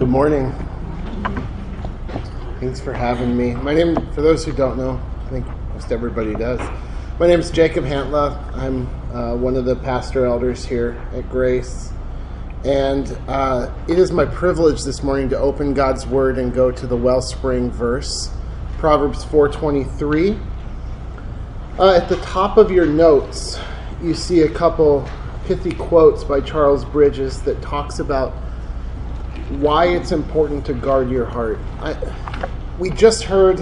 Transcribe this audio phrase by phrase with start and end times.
[0.00, 0.50] Good morning.
[2.58, 3.54] Thanks for having me.
[3.54, 6.58] My name, for those who don't know, I think most everybody does.
[7.18, 8.34] My name is Jacob Hantla.
[8.56, 11.92] I'm uh, one of the pastor elders here at Grace.
[12.64, 16.86] And uh, it is my privilege this morning to open God's Word and go to
[16.86, 18.30] the wellspring verse,
[18.78, 20.42] Proverbs 4:23.
[21.78, 23.58] Uh, at the top of your notes,
[24.02, 25.06] you see a couple
[25.44, 28.32] pithy quotes by Charles Bridges that talks about
[29.58, 31.58] why it's important to guard your heart.
[31.80, 31.96] I,
[32.78, 33.58] we just heard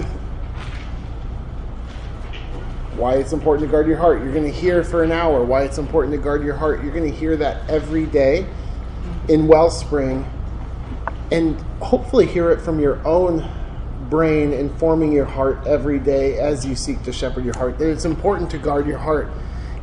[2.95, 4.21] why it's important to guard your heart.
[4.21, 6.83] You're going to hear for an hour why it's important to guard your heart.
[6.83, 8.45] You're going to hear that every day
[9.29, 10.29] in Wellspring
[11.31, 13.49] and hopefully hear it from your own
[14.11, 17.79] brain informing your heart every day as you seek to shepherd your heart.
[17.79, 19.31] That it's important to guard your heart.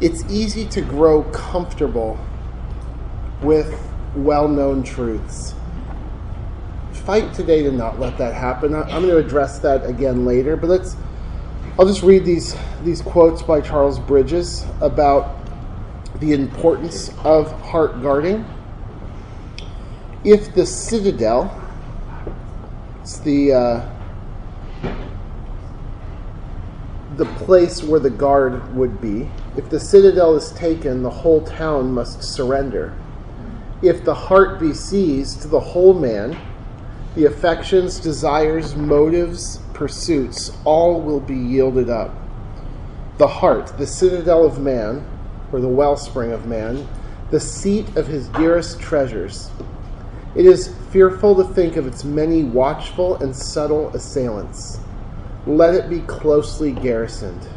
[0.00, 2.16] It's easy to grow comfortable
[3.42, 3.76] with
[4.14, 5.55] well known truths
[7.06, 8.74] fight today to not let that happen.
[8.74, 10.96] I'm going to address that again later, but let's.
[11.79, 15.38] I'll just read these these quotes by Charles Bridges about
[16.18, 18.45] the importance of heart guarding.
[20.24, 21.54] If the citadel,
[23.02, 23.93] it's the uh,
[27.16, 29.30] the place where the guard would be.
[29.57, 32.96] If the citadel is taken, the whole town must surrender.
[33.80, 36.37] If the heart be seized, the whole man
[37.16, 42.14] the affections, desires, motives, pursuits, all will be yielded up.
[43.16, 45.02] The heart, the citadel of man,
[45.50, 46.86] or the wellspring of man,
[47.30, 49.50] the seat of his dearest treasures.
[50.34, 54.78] It is fearful to think of its many watchful and subtle assailants.
[55.46, 57.48] Let it be closely garrisoned.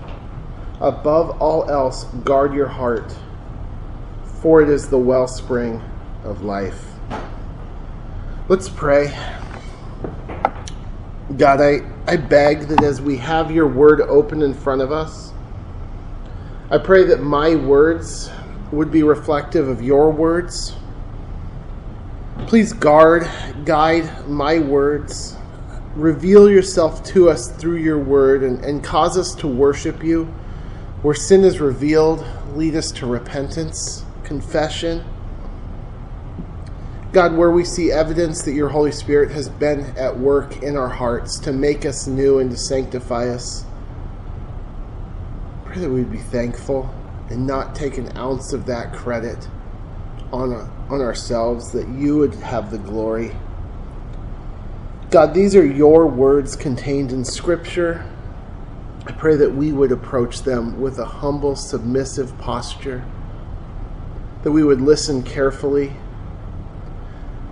[0.80, 3.14] Above all else, guard your heart,
[4.42, 5.82] for it is the wellspring
[6.24, 6.86] of life.
[8.48, 9.14] Let's pray.
[11.38, 15.32] God, I, I beg that as we have your word open in front of us,
[16.72, 18.32] I pray that my words
[18.72, 20.76] would be reflective of your words.
[22.48, 23.30] Please guard,
[23.64, 25.38] guide my words.
[25.96, 30.26] Reveal yourself to us through your word and, and cause us to worship you.
[31.04, 32.26] Where sin is revealed,
[32.56, 35.04] lead us to repentance, confession
[37.12, 40.90] God, where we see evidence that your Holy Spirit has been at work in our
[40.90, 43.66] hearts to make us new and to sanctify us,
[45.66, 46.94] pray that we would be thankful
[47.32, 49.48] and not take an ounce of that credit
[50.32, 50.54] on,
[50.88, 53.36] on ourselves, that you would have the glory.
[55.10, 58.06] God, these are your words contained in Scripture.
[59.08, 63.04] I pray that we would approach them with a humble, submissive posture,
[64.44, 65.94] that we would listen carefully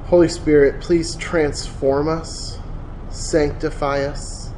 [0.07, 2.59] Holy Spirit, please transform us,
[3.09, 4.51] sanctify us.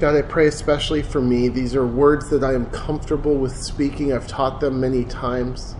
[0.00, 1.48] God, I pray especially for me.
[1.48, 4.14] These are words that I am comfortable with speaking.
[4.14, 5.76] I've taught them many times.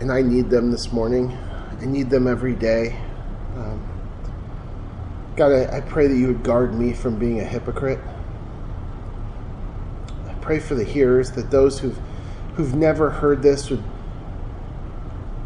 [0.00, 1.32] And I need them this morning.
[1.80, 3.00] I need them every day.
[3.56, 3.82] Um,
[5.34, 8.00] God, I, I pray that you would guard me from being a hypocrite.
[10.28, 11.98] I pray for the hearers that those who've,
[12.56, 13.82] who've never heard this would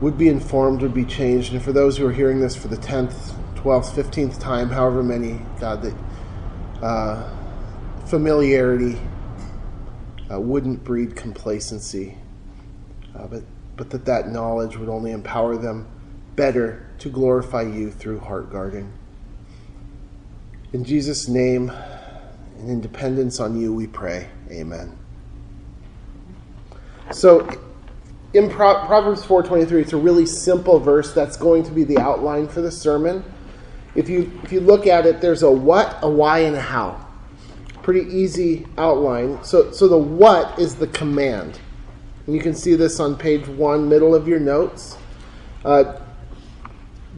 [0.00, 1.52] would be informed, would be changed.
[1.52, 5.40] And for those who are hearing this for the 10th, 12th, 15th time, however many,
[5.60, 5.94] God, that
[6.82, 7.30] uh,
[8.06, 8.98] familiarity
[10.30, 12.16] uh, wouldn't breed complacency,
[13.14, 13.42] uh, but,
[13.76, 15.86] but that that knowledge would only empower them
[16.36, 18.92] better to glorify you through heart guarding.
[20.72, 21.70] In Jesus' name
[22.58, 24.28] and in dependence on you, we pray.
[24.50, 24.96] Amen.
[27.10, 27.48] So,
[28.32, 32.46] in Pro- Proverbs 4:23, it's a really simple verse that's going to be the outline
[32.48, 33.24] for the sermon.
[33.94, 37.06] If you if you look at it, there's a what, a why, and a how.
[37.82, 39.42] Pretty easy outline.
[39.42, 41.58] So so the what is the command,
[42.26, 44.96] and you can see this on page one, middle of your notes.
[45.64, 46.00] Uh,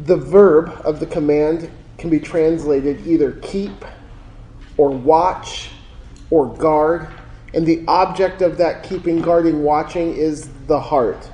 [0.04, 3.84] the verb of the command can be translated either keep,
[4.78, 5.70] or watch,
[6.30, 7.08] or guard
[7.54, 11.30] and the object of that keeping, guarding, watching is the heart.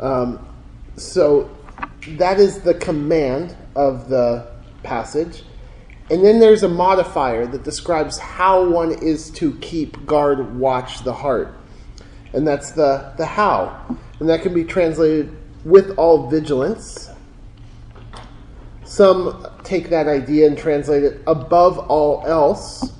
[0.00, 0.46] Um,
[0.96, 1.50] so
[2.10, 4.48] that is the command of the
[4.82, 5.42] passage.
[6.10, 11.12] And then there's a modifier that describes how one is to keep, guard, watch the
[11.12, 11.52] heart.
[12.32, 13.98] And that's the, the how.
[14.20, 17.10] And that can be translated with all vigilance.
[18.84, 22.92] Some take that idea and translate it above all else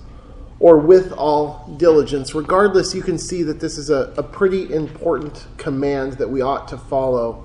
[0.58, 2.34] or with all diligence.
[2.34, 6.68] Regardless, you can see that this is a, a pretty important command that we ought
[6.68, 7.44] to follow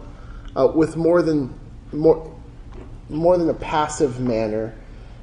[0.55, 1.53] uh, with more than
[1.91, 2.33] more,
[3.09, 4.75] more than a passive manner.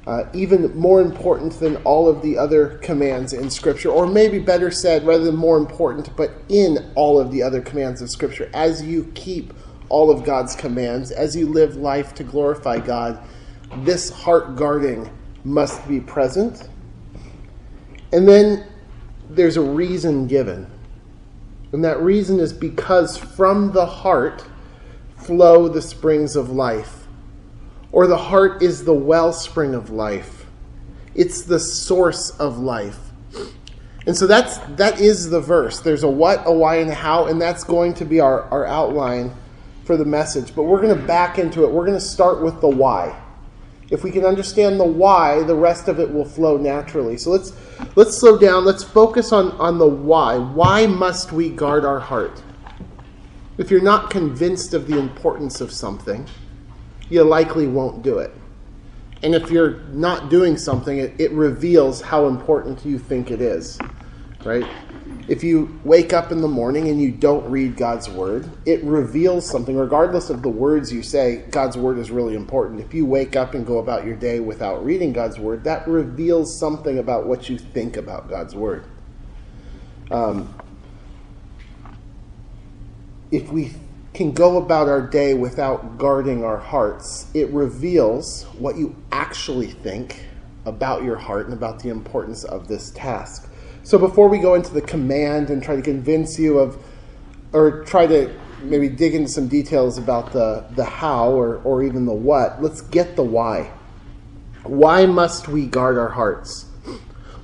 [0.06, 4.70] Uh, even more important than all of the other commands in Scripture, or maybe better
[4.70, 8.82] said, rather than more important, but in all of the other commands of Scripture, as
[8.82, 9.52] you keep
[9.90, 13.22] all of God's commands, as you live life to glorify God,
[13.78, 15.10] this heart guarding
[15.44, 16.70] must be present.
[18.12, 18.66] And then
[19.28, 20.70] there's a reason given.
[21.72, 24.44] And that reason is because from the heart
[25.16, 27.06] flow the springs of life.
[27.92, 30.46] Or the heart is the wellspring of life.
[31.14, 32.98] It's the source of life.
[34.06, 35.80] And so that's that is the verse.
[35.80, 38.64] There's a what, a why, and a how, and that's going to be our, our
[38.64, 39.34] outline
[39.84, 40.54] for the message.
[40.54, 41.70] But we're going to back into it.
[41.70, 43.20] We're going to start with the why.
[43.90, 47.16] If we can understand the why, the rest of it will flow naturally.
[47.16, 47.52] So let's
[47.96, 48.64] let's slow down.
[48.64, 50.36] Let's focus on, on the why.
[50.36, 52.42] Why must we guard our heart?
[53.56, 56.26] If you're not convinced of the importance of something,
[57.08, 58.32] you likely won't do it.
[59.22, 63.78] And if you're not doing something, it, it reveals how important you think it is.
[64.44, 64.66] Right?
[65.28, 69.48] If you wake up in the morning and you don't read God's word, it reveals
[69.48, 72.80] something, regardless of the words you say, God's word is really important.
[72.80, 76.58] If you wake up and go about your day without reading God's word, that reveals
[76.58, 78.84] something about what you think about God's word.
[80.10, 80.54] Um,
[83.30, 83.72] if we
[84.14, 90.24] can go about our day without guarding our hearts, it reveals what you actually think
[90.64, 93.47] about your heart and about the importance of this task.
[93.88, 96.76] So before we go into the command and try to convince you of,
[97.54, 98.30] or try to
[98.62, 102.82] maybe dig into some details about the, the how or, or even the what, let's
[102.82, 103.72] get the why.
[104.64, 106.66] Why must we guard our hearts?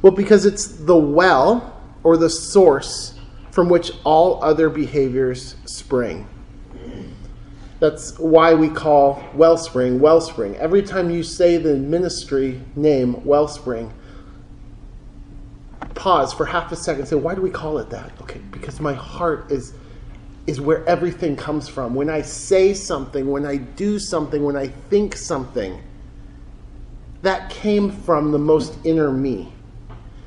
[0.02, 3.18] Well, because it's the well or the source
[3.50, 6.28] from which all other behaviors spring.
[7.80, 10.56] That's why we call Wellspring Wellspring.
[10.56, 13.94] Every time you say the ministry name Wellspring,
[15.94, 18.12] pause for half a second and say, why do we call it that?
[18.22, 19.74] Okay, because my heart is
[20.46, 21.94] is where everything comes from.
[21.94, 25.82] When I say something, when I do something, when I think something,
[27.22, 29.52] that came from the most inner me.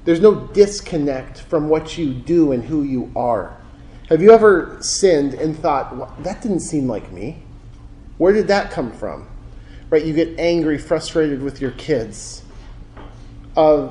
[0.05, 3.55] There's no disconnect from what you do and who you are.
[4.09, 7.43] Have you ever sinned and thought, well, that didn't seem like me?
[8.17, 9.27] Where did that come from?
[9.89, 10.03] Right?
[10.03, 12.43] You get angry, frustrated with your kids.
[13.55, 13.89] Uh,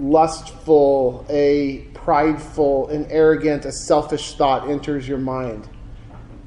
[0.00, 5.68] lustful, a prideful, an arrogant, a selfish thought enters your mind.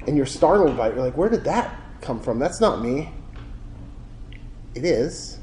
[0.06, 0.94] And you're startled by it.
[0.94, 2.38] You're like, where did that come from?
[2.38, 3.12] That's not me.
[4.74, 5.38] It is.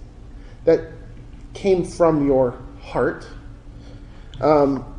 [0.65, 0.91] That
[1.53, 3.27] came from your heart.
[4.41, 4.95] Um,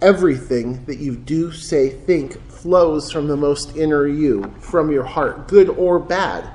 [0.00, 5.48] everything that you do, say, think flows from the most inner you, from your heart,
[5.48, 6.48] good or bad.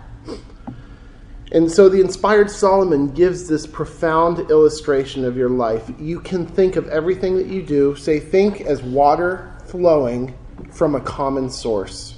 [1.53, 5.91] And so the inspired Solomon gives this profound illustration of your life.
[5.99, 10.35] You can think of everything that you do, say, think as water flowing
[10.71, 12.17] from a common source.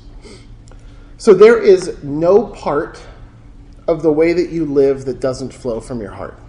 [1.17, 3.05] So there is no part
[3.89, 6.39] of the way that you live that doesn't flow from your heart.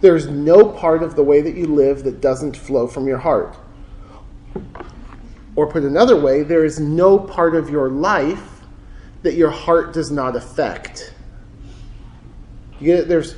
[0.00, 3.56] There's no part of the way that you live that doesn't flow from your heart.
[5.54, 8.60] Or put another way, there is no part of your life
[9.22, 11.13] that your heart does not affect.
[12.84, 13.08] You get it?
[13.08, 13.36] There's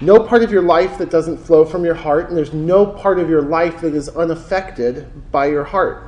[0.00, 3.18] no part of your life that doesn't flow from your heart, and there's no part
[3.18, 6.04] of your life that is unaffected by your heart.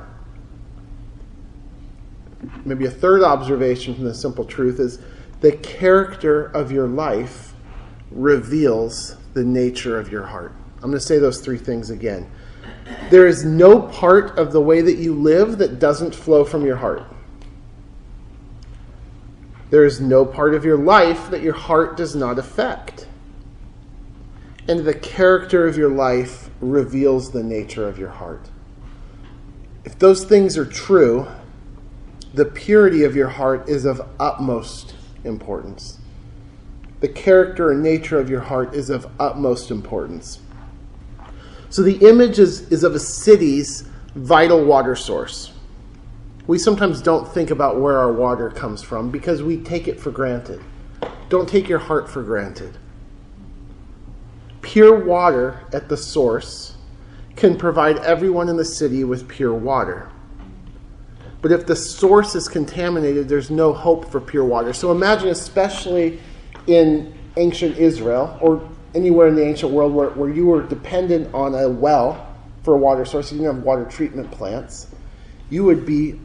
[2.64, 5.00] Maybe a third observation from the simple truth is
[5.40, 7.54] the character of your life
[8.12, 10.52] reveals the nature of your heart.
[10.76, 12.30] I'm going to say those three things again.
[13.10, 16.76] There is no part of the way that you live that doesn't flow from your
[16.76, 17.02] heart.
[19.70, 23.06] There is no part of your life that your heart does not affect.
[24.68, 28.50] And the character of your life reveals the nature of your heart.
[29.84, 31.28] If those things are true,
[32.34, 35.98] the purity of your heart is of utmost importance.
[37.00, 40.40] The character and nature of your heart is of utmost importance.
[41.70, 43.82] So the image is, is of a city's
[44.14, 45.52] vital water source
[46.50, 50.10] we sometimes don't think about where our water comes from because we take it for
[50.10, 50.60] granted.
[51.28, 52.76] Don't take your heart for granted.
[54.60, 56.74] Pure water at the source
[57.36, 60.10] can provide everyone in the city with pure water.
[61.40, 64.72] But if the source is contaminated, there's no hope for pure water.
[64.72, 66.18] So imagine, especially
[66.66, 71.54] in ancient Israel, or anywhere in the ancient world where, where you were dependent on
[71.54, 74.88] a well for a water source, you didn't have water treatment plants,
[75.48, 76.18] you would be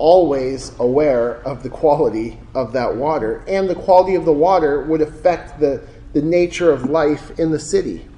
[0.00, 3.44] always aware of the quality of that water.
[3.46, 7.58] And the quality of the water would affect the, the nature of life in the
[7.58, 8.08] city.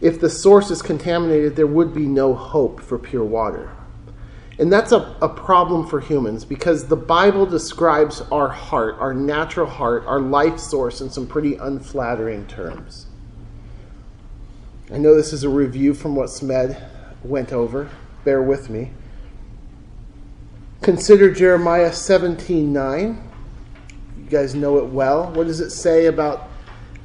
[0.00, 3.72] If the source is contaminated, there would be no hope for pure water.
[4.58, 9.66] And that's a, a problem for humans because the Bible describes our heart, our natural
[9.66, 13.06] heart, our life source in some pretty unflattering terms.
[14.92, 16.80] I know this is a review from what Smed
[17.24, 17.90] went over.
[18.24, 18.92] Bear with me.
[20.86, 23.30] Consider Jeremiah 17 9.
[24.20, 25.32] You guys know it well.
[25.32, 26.48] What does it say about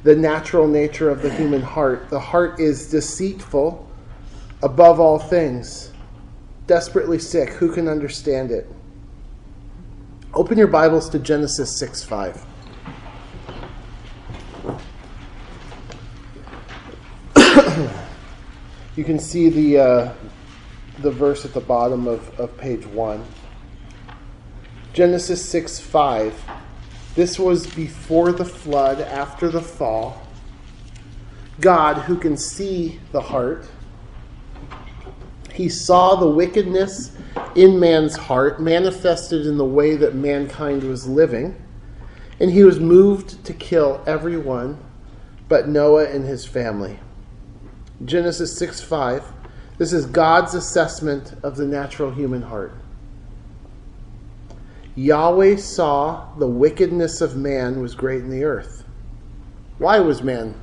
[0.04, 2.08] the natural nature of the human heart?
[2.08, 3.84] The heart is deceitful
[4.62, 5.90] above all things
[6.68, 7.48] desperately sick.
[7.54, 8.70] Who can understand it?
[10.32, 12.46] Open your Bibles to Genesis 6 5.
[18.94, 20.12] you can see the, uh,
[21.00, 23.26] the verse at the bottom of, of page 1.
[24.92, 26.44] Genesis 6 5.
[27.14, 30.22] This was before the flood, after the fall.
[31.60, 33.66] God, who can see the heart,
[35.52, 37.16] he saw the wickedness
[37.54, 41.54] in man's heart manifested in the way that mankind was living,
[42.38, 44.78] and he was moved to kill everyone
[45.48, 46.98] but Noah and his family.
[48.04, 49.24] Genesis 6 5.
[49.78, 52.81] This is God's assessment of the natural human heart.
[54.94, 58.84] Yahweh saw the wickedness of man was great in the earth.
[59.78, 60.54] Why was man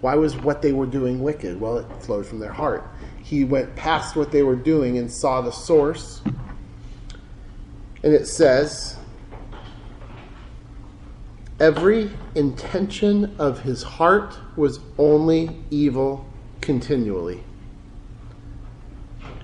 [0.00, 1.60] why was what they were doing wicked?
[1.60, 2.88] Well, it flowed from their heart
[3.28, 6.22] he went past what they were doing and saw the source.
[8.02, 8.96] And it says,
[11.60, 16.26] Every intention of his heart was only evil
[16.62, 17.44] continually.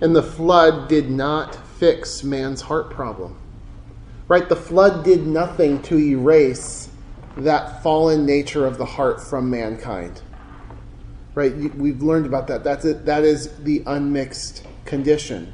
[0.01, 3.37] And the flood did not fix man's heart problem.
[4.29, 4.49] Right?
[4.49, 6.89] The flood did nothing to erase
[7.37, 10.23] that fallen nature of the heart from mankind
[11.35, 11.55] right?
[11.75, 12.65] We've learned about that.
[12.65, 13.05] That's it.
[13.07, 15.53] That is the unmixed condition.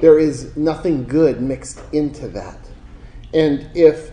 [0.00, 2.58] There is nothing good mixed into that.
[3.32, 4.10] And if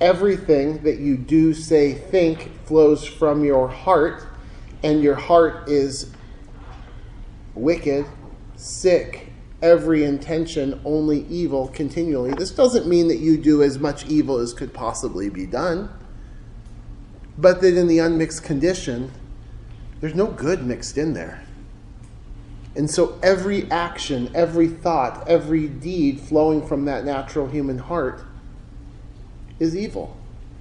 [0.00, 4.26] everything that you do, say, think flows from your heart,
[4.82, 6.12] and your heart is
[7.54, 8.06] wicked,
[8.56, 9.29] sick,
[9.62, 14.52] every intention only evil continually, this doesn't mean that you do as much evil as
[14.52, 15.90] could possibly be done,
[17.36, 19.10] but that in the unmixed condition,
[20.00, 21.42] there's no good mixed in there.
[22.76, 28.24] And so every action, every thought, every deed flowing from that natural human heart
[29.58, 30.16] is evil.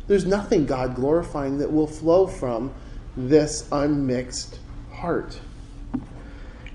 [0.08, 2.74] There's nothing God glorifying that will flow from
[3.16, 4.60] this unmixed
[4.92, 5.40] heart.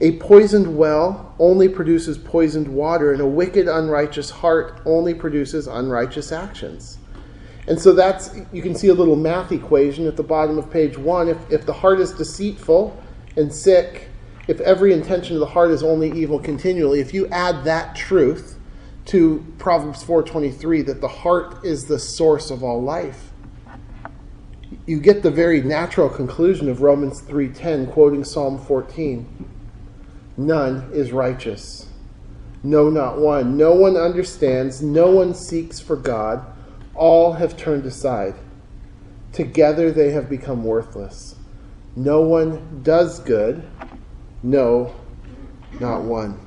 [0.01, 6.33] A poisoned well only produces poisoned water, and a wicked, unrighteous heart only produces unrighteous
[6.33, 6.99] actions.
[7.67, 10.99] And so that's, you can see a little math equation at the bottom of page
[10.99, 11.29] one.
[11.29, 13.01] If, if the heart is deceitful
[13.37, 14.11] and sick,
[14.49, 18.59] if every intention of the heart is only evil continually, if you add that truth
[19.07, 23.31] to Proverbs 4.23, that the heart is the source of all life,
[24.87, 29.54] you get the very natural conclusion of Romans 3.10, quoting Psalm 14.
[30.37, 31.89] None is righteous.
[32.63, 33.57] No, not one.
[33.57, 34.83] No one understands.
[34.83, 36.45] No one seeks for God.
[36.95, 38.35] All have turned aside.
[39.33, 41.37] Together they have become worthless.
[41.97, 43.63] No one does good.
[44.43, 44.95] No,
[45.81, 46.41] not one.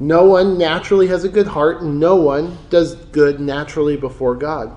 [0.00, 4.72] No one naturally has a good heart, no one does good naturally before God.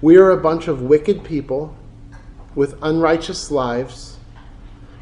[0.00, 1.76] We are a bunch of wicked people
[2.54, 4.17] with unrighteous lives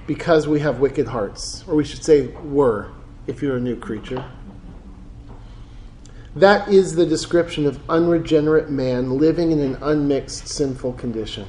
[0.06, 1.64] because we have wicked hearts.
[1.66, 2.90] Or we should say, were,
[3.26, 4.24] if you're a new creature.
[6.34, 11.46] That is the description of unregenerate man living in an unmixed sinful condition.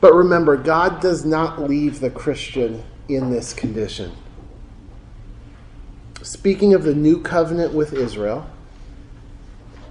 [0.00, 4.12] But remember, God does not leave the Christian in this condition.
[6.22, 8.48] Speaking of the new covenant with Israel,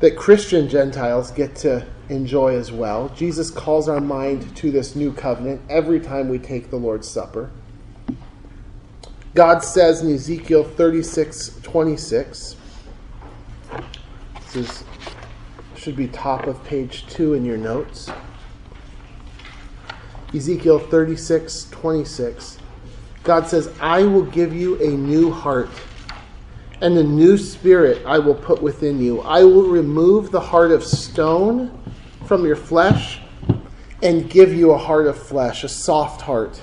[0.02, 5.14] that Christian Gentiles get to enjoy as well, Jesus calls our mind to this new
[5.14, 7.52] covenant every time we take the Lord's Supper.
[9.34, 12.58] God says in Ezekiel 36 26,
[14.36, 14.84] this is,
[15.78, 18.12] should be top of page two in your notes.
[20.34, 22.58] Ezekiel 36, 26.
[23.24, 25.70] God says, I will give you a new heart,
[26.82, 29.22] and a new spirit I will put within you.
[29.22, 31.78] I will remove the heart of stone
[32.26, 33.20] from your flesh,
[34.02, 36.62] and give you a heart of flesh, a soft heart.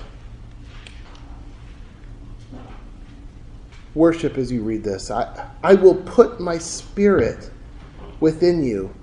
[3.95, 5.09] Worship as you read this.
[5.11, 7.49] I, I will put my spirit
[8.19, 8.93] within you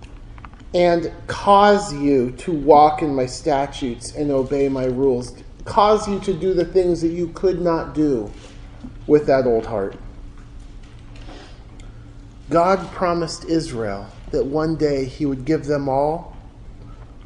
[0.74, 6.34] and cause you to walk in my statutes and obey my rules, cause you to
[6.34, 8.30] do the things that you could not do
[9.06, 9.96] with that old heart.
[12.50, 16.36] God promised Israel that one day he would give them all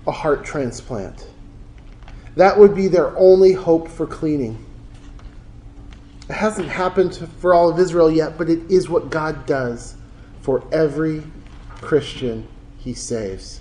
[0.07, 1.27] a heart transplant.
[2.37, 4.65] That would be their only hope for cleaning.
[6.29, 9.95] It hasn't happened for all of Israel yet, but it is what God does
[10.41, 11.23] for every
[11.81, 12.47] Christian
[12.79, 13.61] he saves.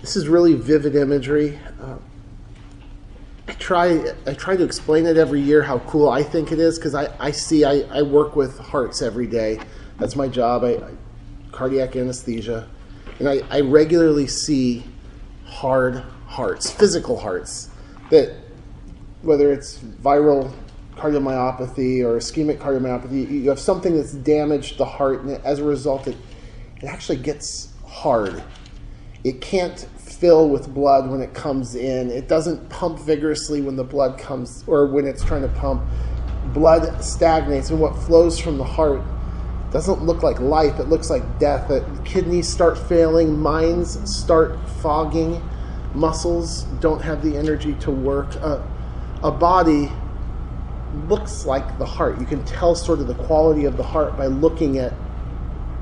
[0.00, 1.60] This is really vivid imagery.
[1.80, 1.96] Uh,
[3.48, 6.78] I try I try to explain it every year how cool I think it is
[6.78, 9.58] because I, I see I, I work with hearts every day.
[9.98, 10.64] That's my job.
[10.64, 10.90] I, I
[11.52, 12.68] cardiac anesthesia.
[13.18, 14.84] And I, I regularly see
[15.44, 17.68] hard hearts, physical hearts,
[18.10, 18.34] that
[19.20, 20.52] whether it's viral
[20.96, 26.08] cardiomyopathy or ischemic cardiomyopathy, you have something that's damaged the heart, and as a result,
[26.08, 26.16] it,
[26.80, 28.42] it actually gets hard.
[29.24, 29.86] It can't
[30.22, 32.08] fill with blood when it comes in.
[32.08, 35.82] It doesn't pump vigorously when the blood comes, or when it's trying to pump.
[36.54, 39.02] Blood stagnates, and what flows from the heart
[39.72, 41.68] doesn't look like life, it looks like death.
[42.04, 45.42] Kidneys start failing, minds start fogging,
[45.92, 48.36] muscles don't have the energy to work.
[48.36, 48.62] Uh,
[49.24, 49.90] a body
[51.08, 52.20] looks like the heart.
[52.20, 54.94] You can tell sort of the quality of the heart by looking at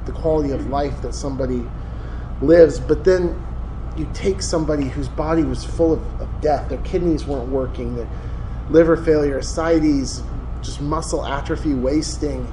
[0.06, 1.62] the quality of life that somebody
[2.40, 2.80] lives.
[2.80, 3.36] But then
[4.00, 8.08] you take somebody whose body was full of, of death, their kidneys weren't working, their
[8.70, 10.22] liver failure, ascites,
[10.62, 12.46] just muscle atrophy, wasting,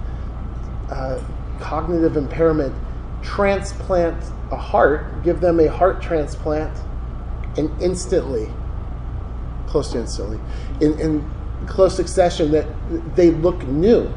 [0.92, 1.22] uh,
[1.60, 2.76] cognitive impairment,
[3.22, 6.78] transplant a heart, give them a heart transplant,
[7.58, 8.52] and instantly,
[9.68, 10.40] close to instantly,
[10.82, 11.32] in, in
[11.66, 12.68] close succession, that
[13.16, 14.12] they look new.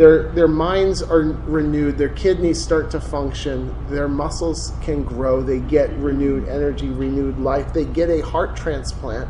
[0.00, 5.58] Their, their minds are renewed, their kidneys start to function, their muscles can grow, they
[5.58, 9.28] get renewed energy, renewed life, they get a heart transplant,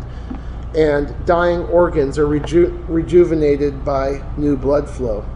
[0.76, 5.26] and dying organs are reju- rejuvenated by new blood flow.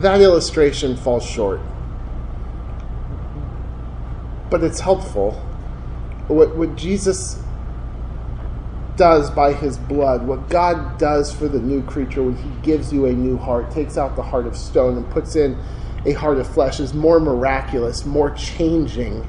[0.00, 1.60] that illustration falls short.
[4.50, 5.32] But it's helpful.
[6.28, 7.42] What, what Jesus
[8.96, 13.06] does by his blood, what God does for the new creature when he gives you
[13.06, 15.58] a new heart, takes out the heart of stone and puts in
[16.06, 19.26] a heart of flesh, is more miraculous, more changing.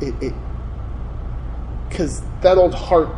[0.00, 0.34] It,
[1.88, 3.08] because that old heart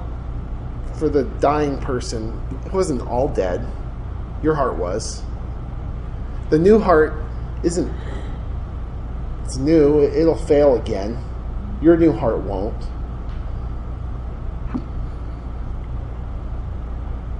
[0.94, 3.66] for the dying person it wasn't all dead
[4.42, 5.22] your heart was.
[6.50, 7.14] The new heart
[7.62, 7.92] isn't,
[9.44, 11.22] it's new, it'll fail again.
[11.82, 12.86] Your new heart won't.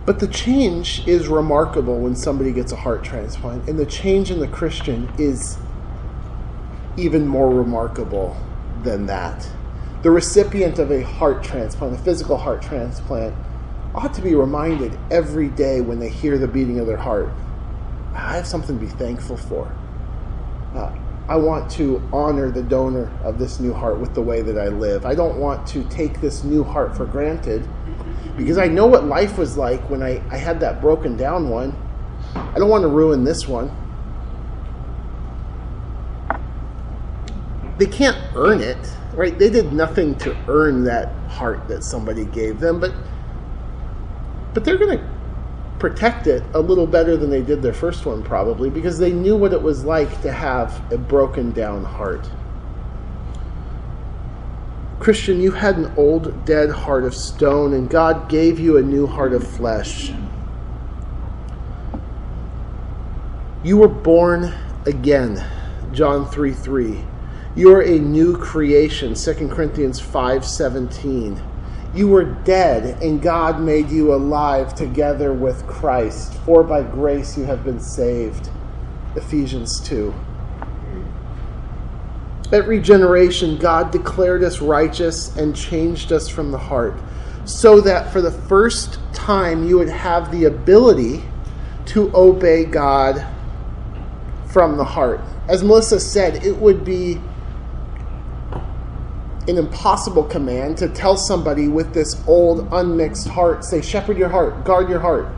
[0.09, 4.40] But the change is remarkable when somebody gets a heart transplant, and the change in
[4.40, 5.59] the Christian is
[6.97, 8.35] even more remarkable
[8.83, 9.47] than that.
[10.01, 13.35] The recipient of a heart transplant, a physical heart transplant,
[13.94, 17.29] ought to be reminded every day when they hear the beating of their heart
[18.14, 19.71] I have something to be thankful for.
[20.75, 20.90] Uh,
[21.29, 24.69] I want to honor the donor of this new heart with the way that I
[24.69, 25.05] live.
[25.05, 27.69] I don't want to take this new heart for granted
[28.37, 31.77] because I know what life was like when I, I had that broken down one.
[32.35, 33.71] I don't want to ruin this one.
[37.77, 38.79] They can't earn it,
[39.14, 39.38] right?
[39.38, 42.93] They did nothing to earn that heart that somebody gave them, but
[44.55, 45.18] but they're going to
[45.79, 49.37] protect it a little better than they did their first one, probably, because they knew
[49.37, 52.29] what it was like to have a broken down heart.
[54.99, 59.07] Christian, you had an old, dead heart of stone, and God gave you a new
[59.07, 60.12] heart of flesh.
[63.62, 64.53] You were born
[64.87, 65.45] again,
[65.93, 67.05] John 3 3.
[67.55, 71.43] You are a new creation, 2 Corinthians 5 17.
[71.99, 76.35] You were dead, and God made you alive together with Christ.
[76.45, 78.51] For by grace you have been saved.
[79.17, 80.15] Ephesians 2.
[82.53, 86.95] At regeneration, God declared us righteous and changed us from the heart,
[87.45, 91.25] so that for the first time you would have the ability
[91.87, 93.27] to obey God
[94.47, 95.21] from the heart.
[95.49, 97.21] As Melissa said, it would be
[99.49, 104.65] an impossible command to tell somebody with this old, unmixed heart, say, shepherd your heart,
[104.65, 105.29] guard your heart.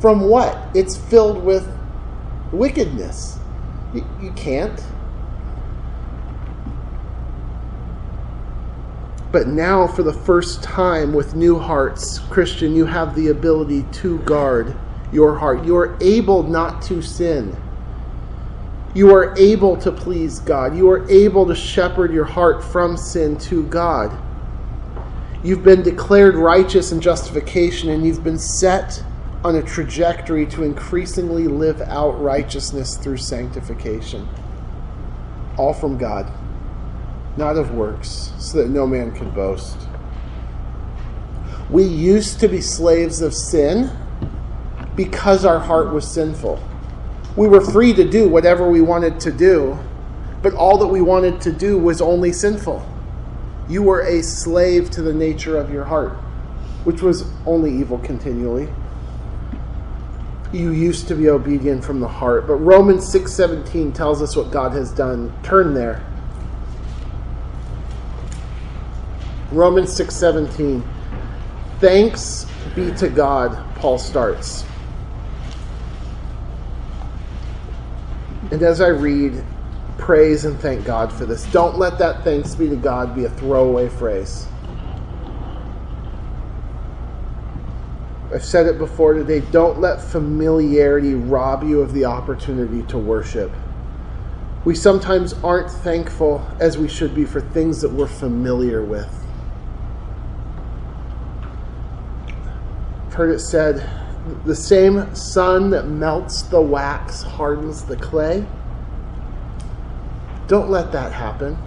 [0.00, 0.58] From what?
[0.74, 1.66] It's filled with
[2.52, 3.38] wickedness.
[3.94, 4.80] You, you can't.
[9.32, 14.18] But now, for the first time with new hearts, Christian, you have the ability to
[14.20, 14.74] guard
[15.12, 15.64] your heart.
[15.64, 17.56] You are able not to sin.
[18.94, 20.76] You are able to please God.
[20.76, 24.16] You are able to shepherd your heart from sin to God.
[25.44, 29.02] You've been declared righteous in justification, and you've been set
[29.44, 34.28] on a trajectory to increasingly live out righteousness through sanctification.
[35.56, 36.32] All from God,
[37.36, 39.76] not of works, so that no man can boast.
[41.70, 43.90] We used to be slaves of sin
[44.96, 46.60] because our heart was sinful.
[47.38, 49.78] We were free to do whatever we wanted to do,
[50.42, 52.86] but all that we wanted to do was only sinful.
[53.68, 56.12] You were a slave to the nature of your heart,
[56.84, 58.68] which was only evil continually
[60.52, 62.46] you used to be obedient from the heart.
[62.46, 65.32] But Romans 6:17 tells us what God has done.
[65.42, 66.00] Turn there.
[69.52, 70.82] Romans 6:17.
[71.80, 74.64] Thanks be to God, Paul starts.
[78.50, 79.44] And as I read,
[79.98, 81.44] praise and thank God for this.
[81.52, 84.46] Don't let that thanks be to God be a throwaway phrase.
[88.32, 93.50] I've said it before today don't let familiarity rob you of the opportunity to worship.
[94.64, 99.08] We sometimes aren't thankful as we should be for things that we're familiar with.
[103.06, 103.88] I've heard it said
[104.44, 108.46] the same sun that melts the wax hardens the clay.
[110.46, 111.58] Don't let that happen.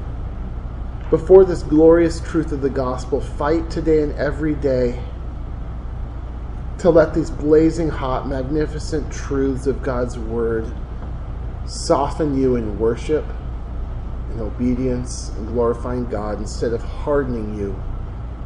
[1.09, 5.01] Before this glorious truth of the gospel, fight today and every day
[6.79, 10.65] to let these blazing hot, magnificent truths of God's Word
[11.67, 13.25] soften you in worship
[14.31, 17.79] and obedience and glorifying God instead of hardening you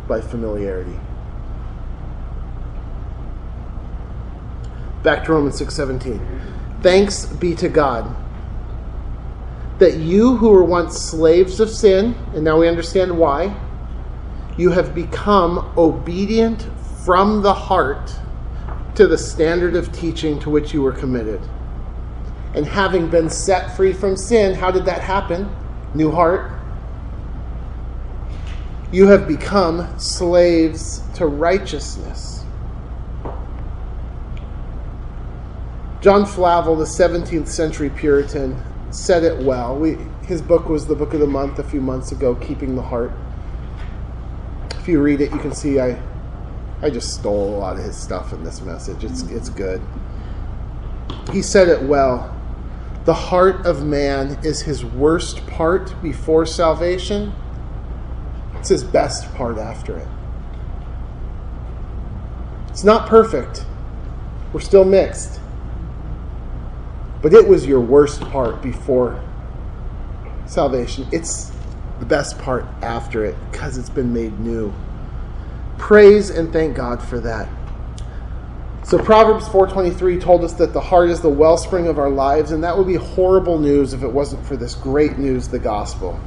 [0.07, 0.99] by familiarity.
[5.05, 6.19] Back to Romans 6:17.
[6.81, 8.07] Thanks be to God
[9.77, 13.55] that you who were once slaves of sin, and now we understand why,
[14.57, 16.65] you have become obedient
[17.05, 18.15] from the heart
[18.95, 21.39] to the standard of teaching to which you were committed.
[22.55, 25.47] And having been set free from sin, how did that happen?
[25.93, 26.51] New heart.
[28.91, 32.34] You have become slaves to righteousness.
[36.05, 39.75] John Flavel, the 17th century Puritan, said it well.
[39.75, 42.81] We, his book was the book of the month a few months ago, Keeping the
[42.83, 43.11] Heart.
[44.75, 45.99] If you read it, you can see I
[46.83, 49.03] I just stole a lot of his stuff in this message.
[49.03, 49.81] It's it's good.
[51.33, 52.39] He said it well.
[53.05, 57.33] The heart of man is his worst part before salvation.
[58.59, 60.07] It's his best part after it.
[62.69, 63.65] It's not perfect.
[64.53, 65.39] We're still mixed.
[67.25, 69.19] But it was your worst part before
[70.45, 71.07] salvation.
[71.11, 71.51] It's
[71.97, 74.71] the best part after it because it's been made new.
[75.79, 77.49] Praise and thank God for that.
[78.83, 82.63] So Proverbs 4:23 told us that the heart is the wellspring of our lives and
[82.63, 86.19] that would be horrible news if it wasn't for this great news the gospel.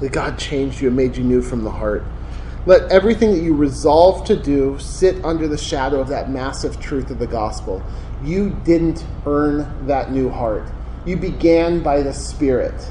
[0.00, 2.02] That God changed you and made you new from the heart.
[2.66, 7.10] Let everything that you resolve to do sit under the shadow of that massive truth
[7.10, 7.82] of the gospel.
[8.22, 10.68] You didn't earn that new heart.
[11.04, 12.90] You began by the Spirit.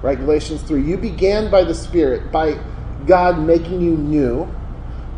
[0.00, 0.18] Right?
[0.18, 0.82] Galatians 3.
[0.82, 2.58] You began by the Spirit, by
[3.06, 4.48] God making you new,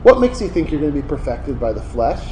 [0.02, 2.26] what makes you think you're going to be perfected by the flesh?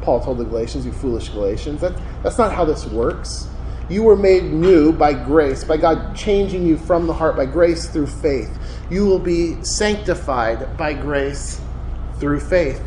[0.00, 1.82] Paul told the Galatians, you foolish Galatians.
[1.82, 3.48] That, that's not how this works.
[3.90, 7.88] You were made new by grace, by God changing you from the heart, by grace
[7.88, 8.56] through faith.
[8.88, 11.60] You will be sanctified by grace
[12.18, 12.82] through faith.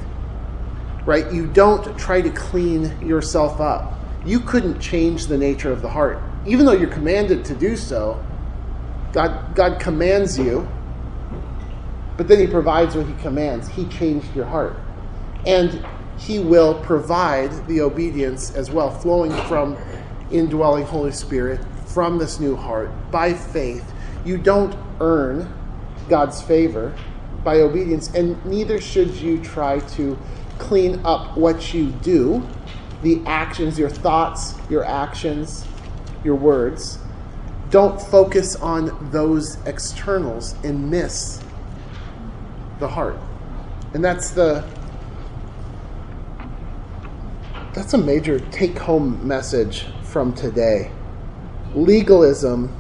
[1.06, 1.32] Right?
[1.32, 4.00] You don't try to clean yourself up.
[4.26, 6.20] You couldn't change the nature of the heart.
[6.46, 8.24] Even though you're commanded to do so,
[9.12, 10.68] God, God commands you
[12.18, 13.68] but then he provides what he commands.
[13.68, 14.76] He changed your heart.
[15.46, 15.86] And
[16.18, 19.76] he will provide the obedience as well, flowing from
[20.34, 23.94] indwelling Holy Spirit from this new heart by faith.
[24.26, 25.54] You don't earn
[26.10, 26.96] God's favor
[27.44, 30.18] by obedience, and neither should you try to
[30.58, 32.46] clean up what you do,
[33.02, 35.66] the actions, your thoughts, your actions,
[36.24, 37.00] your words.
[37.70, 41.42] Don't focus on those externals and miss
[42.80, 43.18] the heart.
[43.94, 44.68] And that's the
[47.74, 50.90] that's a major take home message from today.
[51.74, 52.72] Legalism,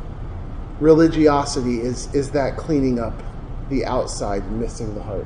[0.79, 3.21] religiosity is, is that cleaning up
[3.69, 5.25] the outside, missing the heart.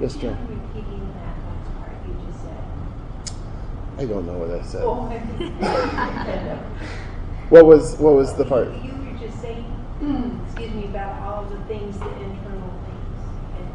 [0.00, 0.38] Yes, John?
[0.48, 2.62] Repeating that last part you just said.
[3.98, 4.84] I don't know what I said.
[7.50, 8.68] What was what was the part?
[8.68, 9.64] You were just saying,
[10.44, 13.24] excuse me, about all the things, the internal things,
[13.56, 13.66] and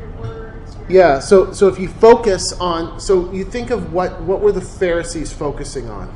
[0.00, 0.74] your words.
[0.74, 4.50] your- Yeah, so so if you focus on so you think of what what were
[4.50, 6.08] the Pharisees focusing on?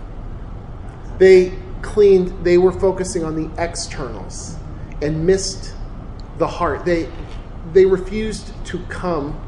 [1.23, 4.57] They cleaned they were focusing on the externals
[5.01, 5.73] and missed
[6.39, 6.85] the heart.
[6.85, 7.09] They
[7.73, 9.41] they refused to come.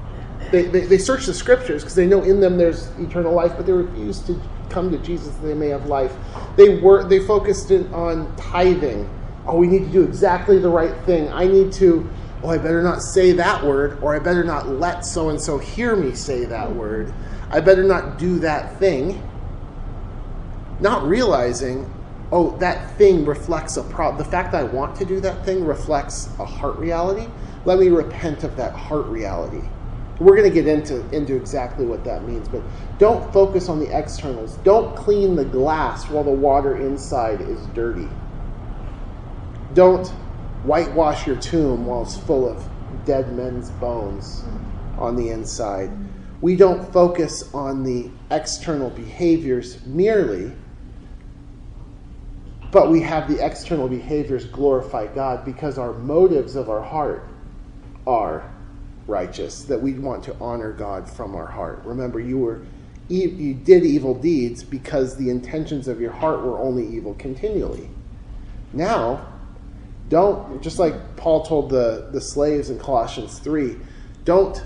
[0.53, 3.67] They, they, they searched the scriptures because they know in them there's eternal life, but
[3.67, 6.15] they refused to come to Jesus that they may have life.
[6.55, 9.11] They were they focused in, on tithing.
[9.45, 11.29] Oh, we need to do exactly the right thing.
[11.33, 12.09] I need to
[12.45, 15.59] oh, I better not say that word, or I better not let so and so
[15.59, 17.13] hear me say that word.
[17.51, 19.21] I better not do that thing.
[20.81, 21.93] Not realizing,
[22.33, 24.19] oh, that thing reflects a problem.
[24.19, 27.29] The fact that I want to do that thing reflects a heart reality.
[27.65, 29.67] Let me repent of that heart reality.
[30.21, 32.63] We're going to get into, into exactly what that means, but
[32.99, 34.57] don't focus on the externals.
[34.59, 38.09] Don't clean the glass while the water inside is dirty.
[39.73, 40.07] Don't
[40.63, 42.69] whitewash your tomb while it's full of
[43.05, 44.45] dead men's bones
[44.99, 45.91] on the inside.
[46.41, 50.53] We don't focus on the external behaviors merely,
[52.75, 57.25] but we have the external behaviors glorify God because our motives of our heart
[58.05, 58.53] are
[59.07, 61.81] righteous, that we want to honor God from our heart.
[61.85, 62.63] Remember, you were
[63.07, 67.89] you did evil deeds because the intentions of your heart were only evil continually.
[68.73, 69.33] Now,
[70.09, 73.77] don't just like Paul told the, the slaves in Colossians 3,
[74.25, 74.65] don't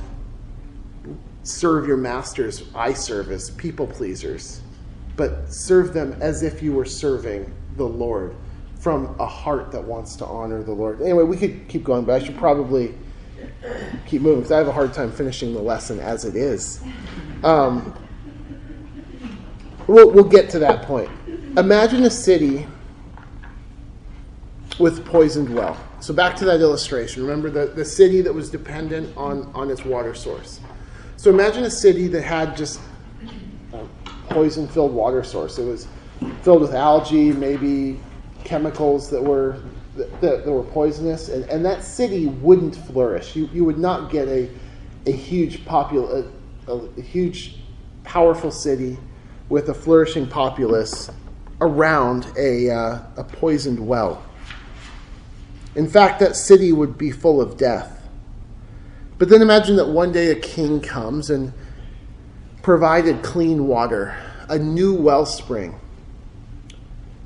[1.42, 4.62] serve your masters eye service, people pleasers,
[5.16, 8.36] but serve them as if you were serving the Lord
[8.78, 11.00] from a heart that wants to honor the Lord.
[11.02, 12.94] Anyway, we could keep going, but I should probably
[14.06, 16.80] keep moving because I have a hard time finishing the lesson as it is.
[17.42, 17.94] Um,
[19.86, 21.10] we'll, we'll get to that point.
[21.56, 22.66] Imagine a city
[24.78, 25.76] with poisoned well.
[26.00, 27.22] So back to that illustration.
[27.22, 30.60] Remember the, the city that was dependent on, on its water source.
[31.16, 32.80] So imagine a city that had just
[33.72, 33.84] a
[34.30, 35.58] poison filled water source.
[35.58, 35.88] It was
[36.42, 38.00] filled with algae, maybe
[38.44, 39.61] chemicals that were
[39.96, 43.35] that, that were poisonous, and, and that city wouldn't flourish.
[43.35, 44.48] You, you would not get a,
[45.07, 46.31] a huge popul-
[46.68, 47.57] a, a huge
[48.04, 48.96] powerful city
[49.48, 51.11] with a flourishing populace
[51.61, 54.22] around a, uh, a poisoned well.
[55.74, 58.09] In fact, that city would be full of death.
[59.18, 61.52] But then imagine that one day a king comes and
[62.62, 64.16] provided clean water,
[64.48, 65.78] a new wellspring.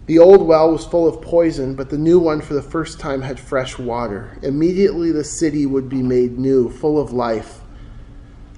[0.07, 3.23] The old well was full of poison, but the new one for the first time
[3.23, 4.37] had fresh water.
[4.43, 7.61] Immediately the city would be made new, full of life.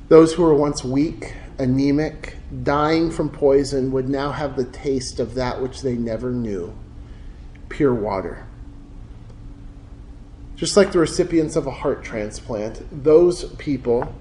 [0.08, 5.34] Those who were once weak, anemic, dying from poison would now have the taste of
[5.34, 6.74] that which they never knew
[7.68, 8.46] pure water.
[10.54, 14.14] Just like the recipients of a heart transplant, those people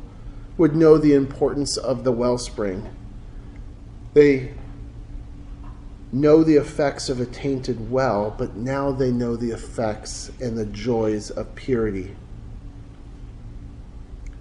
[0.58, 2.90] would know the importance of the wellspring.
[4.14, 4.56] They
[6.14, 10.66] know the effects of a tainted well, but now they know the effects and the
[10.66, 12.16] joys of purity.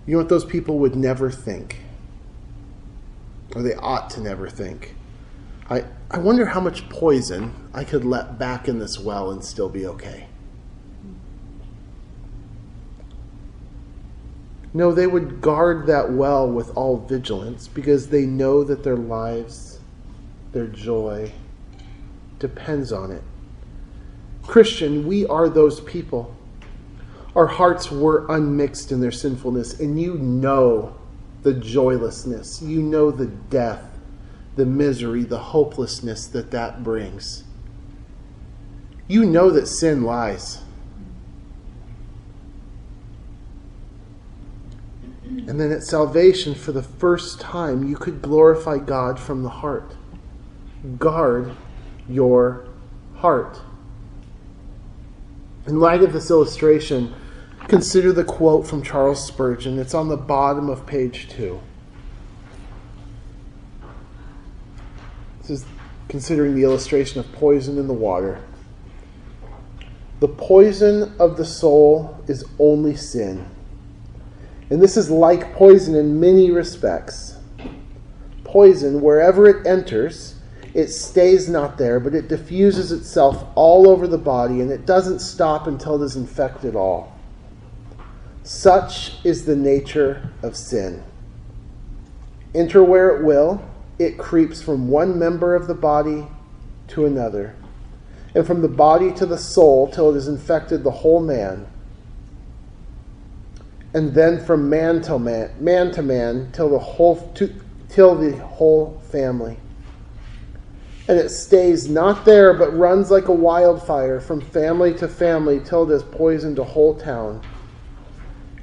[0.07, 1.79] You know what those people would never think?
[3.57, 4.95] Or they ought to never think.
[5.71, 9.69] I, I wonder how much poison I could let back in this well and still
[9.71, 10.27] be okay.
[14.75, 19.81] No, they would guard that well with all vigilance because they know that their lives,
[20.53, 21.33] their joy,
[22.43, 23.23] depends on it.
[24.43, 26.37] Christian, we are those people.
[27.37, 30.97] Our hearts were unmixed in their sinfulness, and you know
[31.45, 33.85] the joylessness, you know the death,
[34.57, 37.45] the misery, the hopelessness that that brings.
[39.07, 40.63] You know that sin lies.
[45.25, 49.95] And then at salvation, for the first time, you could glorify God from the heart.
[50.99, 51.57] Guard
[52.09, 52.67] your
[53.17, 53.61] heart.
[55.67, 57.15] In light of this illustration,
[57.69, 59.79] consider the quote from Charles Spurgeon.
[59.79, 61.61] It's on the bottom of page two.
[65.41, 65.67] This is
[66.09, 68.43] considering the illustration of poison in the water.
[70.21, 73.47] The poison of the soul is only sin.
[74.71, 77.37] And this is like poison in many respects.
[78.45, 80.37] Poison, wherever it enters,
[80.75, 85.21] It stays not there, but it diffuses itself all over the body, and it doesn't
[85.21, 87.17] stop until it has infected all.
[88.43, 91.03] Such is the nature of sin.
[92.55, 93.63] Enter where it will,
[93.99, 96.27] it creeps from one member of the body
[96.89, 97.55] to another,
[98.35, 101.67] and from the body to the soul till it has infected the whole man
[103.95, 107.53] and then from man to man, man to man, till the whole to,
[107.89, 109.59] till the whole family.
[111.13, 115.83] And it stays not there, but runs like a wildfire from family to family till
[115.83, 117.43] it has poisoned a whole town,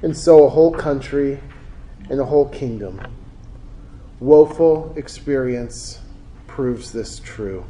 [0.02, 1.38] and so a whole country
[2.10, 3.00] and a whole kingdom.
[4.18, 6.00] Woeful experience
[6.48, 7.64] proves this true.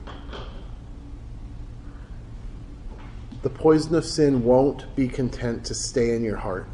[3.42, 6.66] The poison of sin won't be content to stay in your heart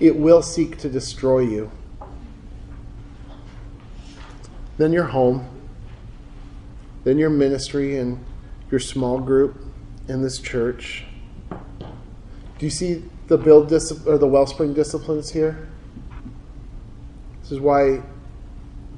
[0.00, 1.70] it will seek to destroy you.
[4.78, 5.59] Then your home,
[7.04, 8.24] then your ministry and
[8.70, 9.64] your small group
[10.08, 11.04] in this church.
[11.50, 15.68] Do you see the build dis- or the wellspring disciplines here?
[17.42, 18.02] This is why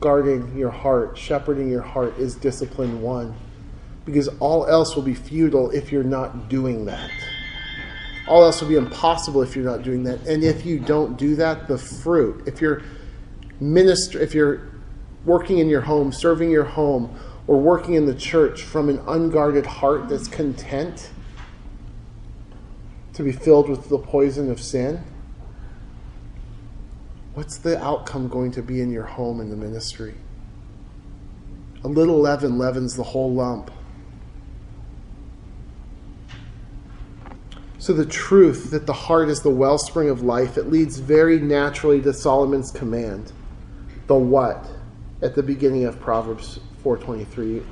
[0.01, 3.35] guarding your heart, shepherding your heart is discipline one.
[4.05, 7.11] Because all else will be futile if you're not doing that.
[8.27, 10.27] All else will be impossible if you're not doing that.
[10.27, 12.83] And if you don't do that, the fruit, if you're
[13.61, 14.69] minister, if you're
[15.25, 19.67] working in your home, serving your home, or working in the church from an unguarded
[19.67, 21.11] heart that's content
[23.15, 25.03] to be filled with the poison of sin,
[27.35, 30.15] what's the outcome going to be in your home and the ministry?
[31.85, 33.71] A little leaven leavens the whole lump.
[37.79, 42.01] So, the truth that the heart is the wellspring of life, it leads very naturally
[42.03, 43.33] to Solomon's command.
[44.07, 44.71] The what?
[45.21, 47.65] At the beginning of Proverbs 4.23.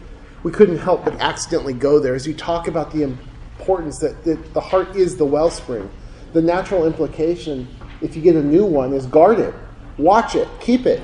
[0.42, 4.55] We couldn't help but accidentally go there as you talk about the importance that, that
[4.55, 5.90] the heart is the wellspring.
[6.33, 7.68] The natural implication,
[8.01, 9.55] if you get a new one, is guard it,
[9.99, 11.03] watch it, keep it.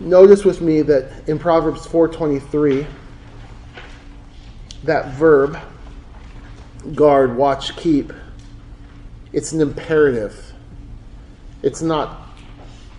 [0.00, 2.86] Notice with me that in Proverbs 4.23,
[4.84, 5.58] that verb
[6.94, 8.12] guard, watch, keep.
[9.32, 10.52] It's an imperative.
[11.62, 12.28] It's not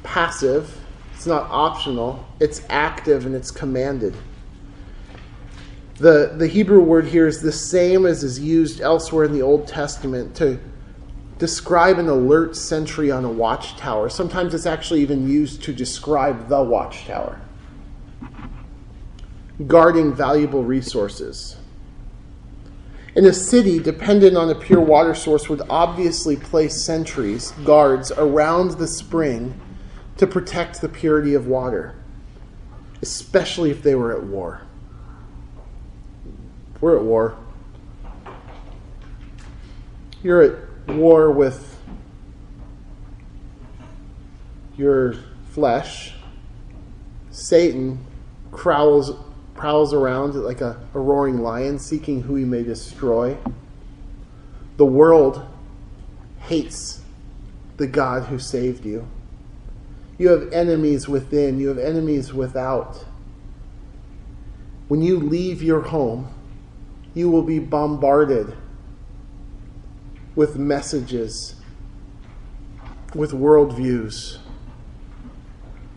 [0.03, 0.78] passive,
[1.19, 4.15] it's not optional, it's active and it's commanded.
[5.97, 9.67] The, the Hebrew word here is the same as is used elsewhere in the Old
[9.67, 10.57] Testament to
[11.37, 14.07] describe an alert sentry on a watchtower.
[14.07, 17.41] Sometimes it's actually even used to describe the watchtower.
[19.67, 21.57] Guarding valuable resources.
[23.17, 28.77] In a city dependent on a pure water source would obviously place sentries, guards, around
[28.77, 29.59] the spring
[30.19, 31.95] to protect the purity of water,
[33.01, 34.61] especially if they were at war.
[36.81, 37.37] We're at war.
[40.21, 41.81] You're at war with
[44.75, 45.15] your
[45.51, 46.13] flesh.
[47.31, 48.05] Satan
[48.51, 49.13] prowls
[49.55, 53.37] prowls around like a, a roaring lion, seeking who he may destroy.
[54.75, 55.45] The world
[56.39, 57.01] hates
[57.77, 59.07] the God who saved you.
[60.19, 63.05] You have enemies within, you have enemies without.
[64.87, 66.31] When you leave your home,
[67.15, 68.55] you will be bombarded
[70.35, 71.55] with messages,
[73.15, 74.37] with worldviews,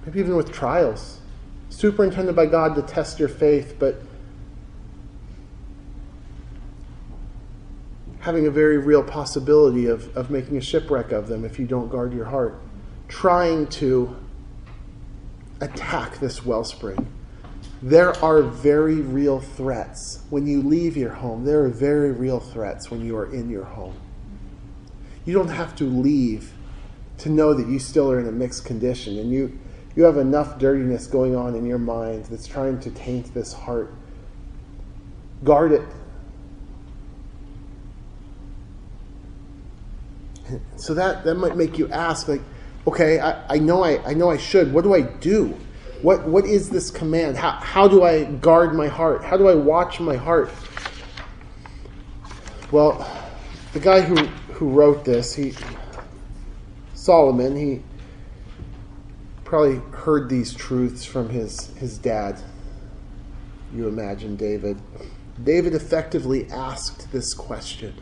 [0.07, 1.19] maybe even with trials
[1.73, 4.03] superintended by God to test your faith, but
[8.21, 11.89] having a very real possibility of, of making a shipwreck of them if you don't
[11.89, 12.61] guard your heart.
[13.13, 14.17] Trying to
[15.61, 17.07] attack this wellspring.
[17.83, 21.45] There are very real threats when you leave your home.
[21.45, 23.95] There are very real threats when you are in your home.
[25.25, 26.53] You don't have to leave
[27.19, 29.59] to know that you still are in a mixed condition and you
[29.95, 33.93] you have enough dirtiness going on in your mind that's trying to taint this heart.
[35.45, 35.83] Guard it.
[40.77, 42.43] So that, that might make you ask, like,
[42.87, 44.73] okay, I, I know I, I know I should.
[44.73, 45.59] What do I do?
[46.03, 47.37] What what is this command?
[47.37, 49.25] How how do I guard my heart?
[49.25, 50.51] How do I watch my heart?
[52.73, 53.07] Well,
[53.75, 54.17] the guy who,
[54.55, 55.55] who wrote this, he
[56.95, 57.83] Solomon, he
[59.45, 62.41] probably heard these truths from his, his dad.
[63.75, 64.81] You imagine David.
[65.43, 67.95] David effectively asked this question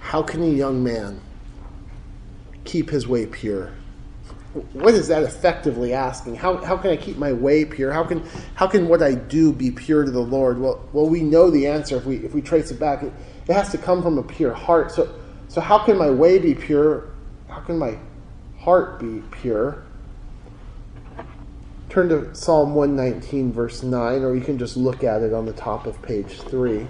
[0.00, 1.20] How can a young man
[2.64, 3.72] keep his way pure?
[4.72, 6.36] what is that effectively asking?
[6.36, 7.92] How, how can I keep my way pure?
[7.92, 10.60] How can, how can what I do be pure to the Lord?
[10.60, 13.02] Well, well we know the answer if we, if we trace it back.
[13.02, 13.12] It,
[13.48, 14.92] it has to come from a pure heart.
[14.92, 15.12] So,
[15.48, 17.10] so how can my way be pure?
[17.48, 17.98] How can my
[18.58, 19.82] heart be pure?
[21.88, 25.52] Turn to Psalm 119, verse 9, or you can just look at it on the
[25.52, 26.86] top of page 3.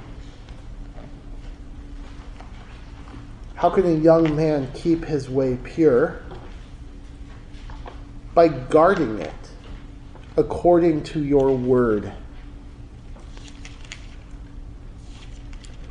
[3.55, 6.23] How can a young man keep his way pure?
[8.35, 9.33] By guarding it
[10.37, 12.13] according to your word.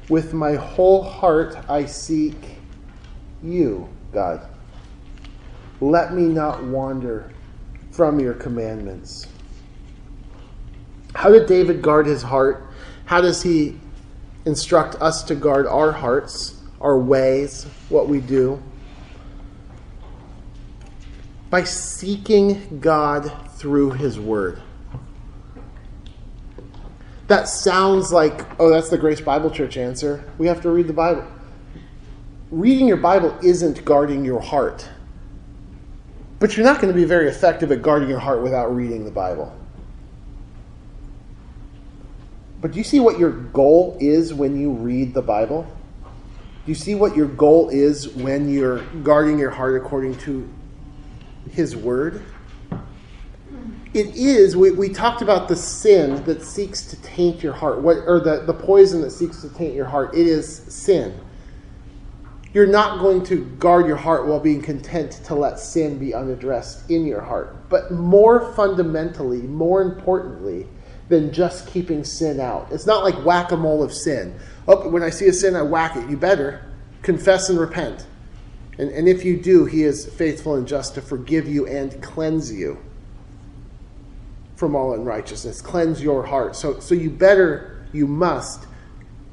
[0.10, 2.36] With my whole heart I seek
[3.42, 4.48] you, God.
[5.80, 7.32] Let me not wander
[7.92, 9.28] from your commandments.
[11.16, 12.68] How did David guard his heart?
[13.06, 13.80] How does he
[14.46, 18.62] instruct us to guard our hearts, our ways, what we do?
[21.50, 24.62] By seeking God through his word.
[27.28, 30.30] That sounds like, oh, that's the Grace Bible Church answer.
[30.38, 31.26] We have to read the Bible.
[32.52, 34.88] Reading your Bible isn't guarding your heart.
[36.40, 39.12] But you're not going to be very effective at guarding your heart without reading the
[39.12, 39.56] Bible.
[42.60, 45.66] But do you see what your goal is when you read the Bible?
[46.66, 50.50] You see what your goal is when you're guarding your heart according to
[51.52, 52.24] His Word?
[53.94, 57.98] It is, we, we talked about the sin that seeks to taint your heart, what,
[58.08, 60.16] or the, the poison that seeks to taint your heart.
[60.16, 61.20] It is sin
[62.54, 66.90] you're not going to guard your heart while being content to let sin be unaddressed
[66.90, 67.68] in your heart.
[67.68, 70.68] But more fundamentally, more importantly
[71.10, 74.40] than just keeping sin out, it's not like whack a mole of sin.
[74.68, 76.10] Oh, when I see a sin, I whack it.
[76.10, 76.66] You better
[77.02, 78.06] confess and repent.
[78.78, 82.52] And, and if you do, he is faithful and just to forgive you and cleanse
[82.52, 82.80] you
[84.56, 86.56] from all unrighteousness, cleanse your heart.
[86.56, 88.66] So, so you better, you must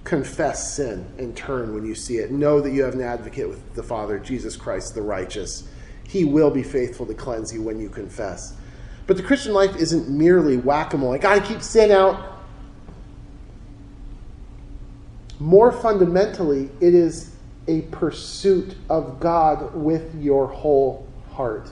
[0.05, 2.31] confess sin and turn when you see it.
[2.31, 5.69] Know that you have an advocate with the Father, Jesus Christ the righteous.
[6.07, 8.55] He will be faithful to cleanse you when you confess.
[9.07, 11.13] But the Christian life isn't merely whack a mole.
[11.13, 12.40] I got to keep sin out.
[15.41, 17.35] More fundamentally, it is
[17.67, 21.71] a pursuit of God with your whole heart.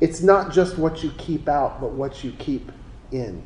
[0.00, 2.72] It's not just what you keep out, but what you keep
[3.12, 3.42] in.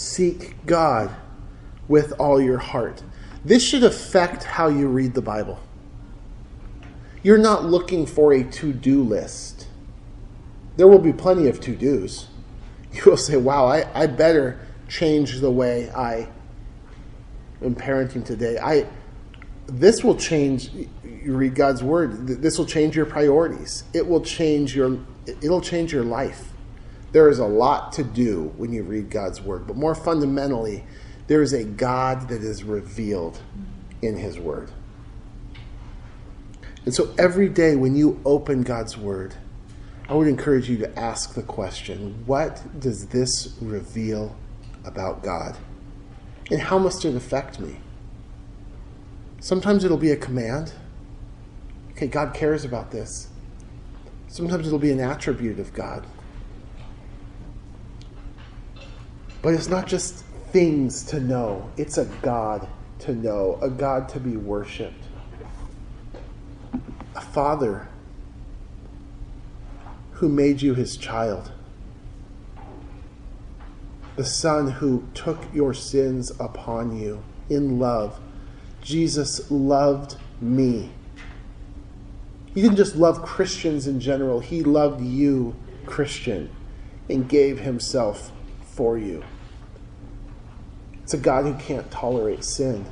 [0.00, 1.14] seek God
[1.86, 3.02] with all your heart.
[3.44, 5.60] This should affect how you read the Bible.
[7.22, 9.68] You're not looking for a to do list.
[10.78, 12.28] There will be plenty of to dos.
[12.94, 16.28] You will say, wow, I, I better change the way I
[17.62, 18.58] am parenting today.
[18.58, 18.86] I
[19.66, 20.70] this will change
[21.04, 22.26] you read God's word.
[22.26, 23.84] This will change your priorities.
[23.94, 26.50] It will change your it'll change your life.
[27.12, 30.84] There is a lot to do when you read God's Word, but more fundamentally,
[31.26, 33.40] there is a God that is revealed
[34.00, 34.70] in His Word.
[36.84, 39.34] And so every day when you open God's Word,
[40.10, 44.34] I would encourage you to ask the question what does this reveal
[44.84, 45.56] about God?
[46.50, 47.76] And how must it affect me?
[49.38, 50.72] Sometimes it'll be a command.
[51.92, 53.28] Okay, God cares about this.
[54.26, 56.04] Sometimes it'll be an attribute of God.
[59.42, 62.66] But it's not just things to know, it's a God
[63.00, 65.04] to know, a God to be worshiped.
[67.14, 67.86] A Father
[70.20, 71.50] who made you his child.
[74.16, 78.20] The Son who took your sins upon you in love.
[78.82, 80.90] Jesus loved me.
[82.54, 85.56] He didn't just love Christians in general, He loved you,
[85.86, 86.50] Christian,
[87.08, 89.24] and gave Himself for you.
[91.02, 92.84] It's a God who can't tolerate sin,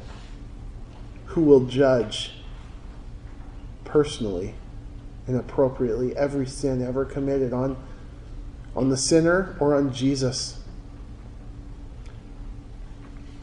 [1.26, 2.32] who will judge
[3.84, 4.54] personally
[5.28, 7.76] and appropriately every sin ever committed on,
[8.74, 10.58] on the sinner or on Jesus.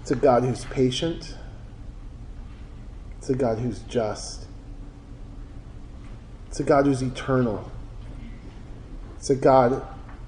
[0.02, 1.36] It's a God who's patient.
[3.20, 4.48] It's a God who's just.
[6.48, 7.72] It's a God who's eternal.
[9.18, 9.86] It's a God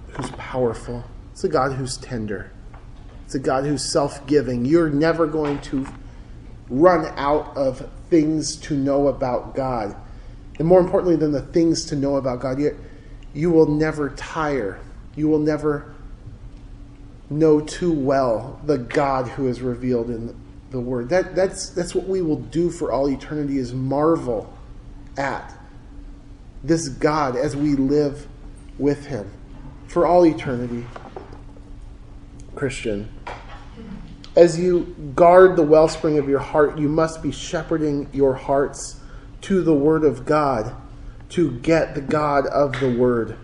[0.10, 1.04] who's powerful.
[1.32, 2.52] It's a God who's tender.
[3.26, 4.66] It's a God who's self giving.
[4.66, 5.88] You're never going to
[6.70, 9.96] run out of things to know about God.
[10.60, 12.78] And more importantly than the things to know about God, you,
[13.34, 14.80] you will never tire.
[15.16, 15.94] You will never
[17.30, 20.36] know too well the God who is revealed in
[20.72, 21.10] the Word.
[21.10, 24.54] That, that's, that's what we will do for all eternity is marvel
[25.18, 25.54] at
[26.64, 28.28] this God as we live
[28.78, 29.32] with Him
[29.88, 30.86] for all eternity.
[32.56, 33.10] Christian,
[34.36, 38.97] as you guard the wellspring of your heart, you must be shepherding your hearts
[39.48, 40.76] to the Word of God
[41.30, 43.38] to get the God of the Word.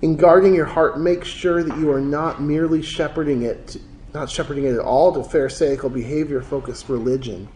[0.00, 3.78] In guarding your heart, make sure that you are not merely shepherding it,
[4.14, 7.48] not shepherding it at all to Pharisaical behavior focused religion,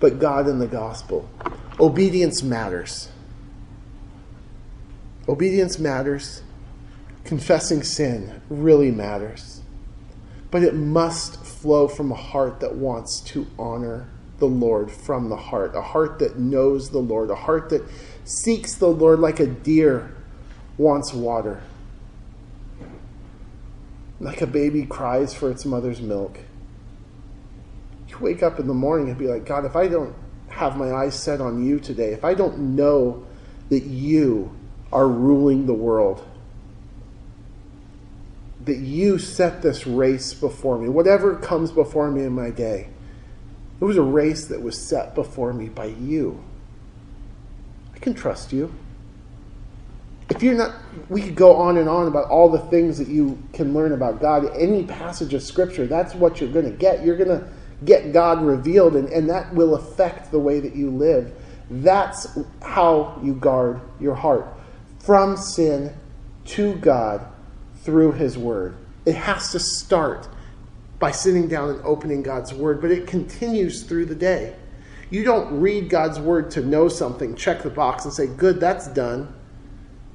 [0.00, 1.28] but God and the gospel.
[1.78, 3.10] Obedience matters.
[5.28, 6.42] Obedience matters.
[7.24, 9.60] Confessing sin really matters.
[10.50, 14.08] But it must flow from a heart that wants to honor
[14.44, 17.82] the Lord from the heart, a heart that knows the Lord, a heart that
[18.24, 20.14] seeks the Lord like a deer
[20.76, 21.62] wants water,
[24.20, 26.40] like a baby cries for its mother's milk.
[28.08, 30.14] You wake up in the morning and be like, God, if I don't
[30.48, 33.24] have my eyes set on you today, if I don't know
[33.70, 34.54] that you
[34.92, 36.22] are ruling the world,
[38.66, 42.88] that you set this race before me, whatever comes before me in my day,
[43.84, 46.42] it was a race that was set before me by you.
[47.94, 48.72] I can trust you.
[50.30, 50.76] If you're not,
[51.10, 54.22] we could go on and on about all the things that you can learn about
[54.22, 54.46] God.
[54.56, 57.04] Any passage of Scripture, that's what you're going to get.
[57.04, 57.46] You're going to
[57.84, 61.34] get God revealed, and, and that will affect the way that you live.
[61.68, 64.46] That's how you guard your heart
[64.98, 65.94] from sin
[66.46, 67.20] to God
[67.82, 68.76] through His Word.
[69.04, 70.26] It has to start
[71.04, 74.56] by sitting down and opening God's Word, but it continues through the day.
[75.10, 78.86] You don't read God's Word to know something, check the box, and say, Good, that's
[78.86, 79.34] done.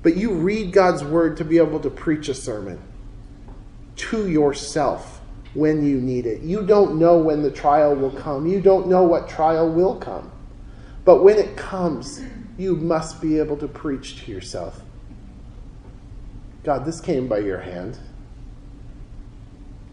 [0.02, 2.82] But you read God's Word to be able to preach a sermon
[3.98, 5.22] to yourself
[5.54, 6.42] when you need it.
[6.42, 10.32] You don't know when the trial will come, you don't know what trial will come.
[11.06, 12.20] But when it comes,
[12.58, 14.82] you must be able to preach to yourself
[16.64, 18.00] God, this came by your hand.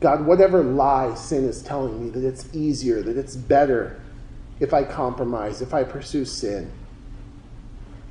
[0.01, 4.01] God, whatever lie sin is telling me, that it's easier, that it's better
[4.61, 6.71] if I compromise, if I pursue sin.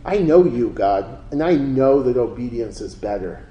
[0.03, 3.47] I know you, God, and I know that obedience is better.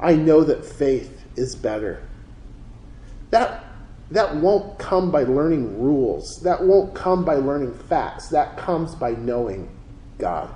[0.00, 2.02] I know that faith is better.
[3.30, 3.64] That,
[4.10, 6.40] that won't come by learning rules.
[6.42, 8.28] That won't come by learning facts.
[8.28, 9.68] That comes by knowing
[10.18, 10.54] God.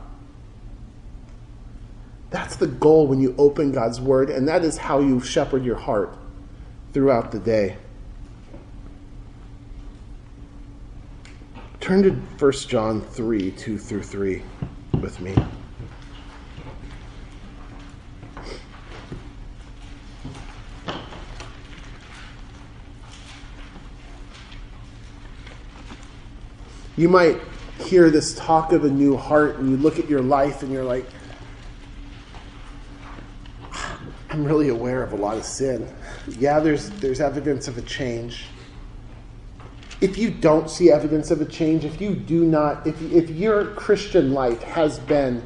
[2.30, 5.76] That's the goal when you open God's Word, and that is how you shepherd your
[5.76, 6.16] heart
[6.92, 7.76] throughout the day.
[11.80, 14.42] Turn to 1 John 3 2 through 3
[15.00, 15.34] with me.
[26.96, 27.40] You might
[27.78, 30.84] hear this talk of a new heart, and you look at your life and you're
[30.84, 31.06] like,
[34.32, 35.86] I'm really aware of a lot of sin.
[36.26, 38.46] Yeah, there's there's evidence of a change.
[40.00, 43.66] If you don't see evidence of a change, if you do not, if if your
[43.74, 45.42] Christian life has been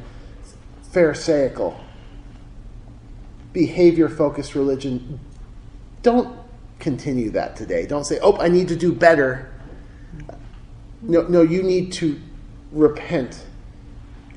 [0.83, 1.77] pharisaical,
[3.51, 5.19] behavior focused religion,
[6.01, 6.39] don't
[6.79, 7.85] continue that today.
[7.85, 9.49] Don't say, "Oh, I need to do better."
[11.01, 12.19] No, no, you need to
[12.71, 13.43] repent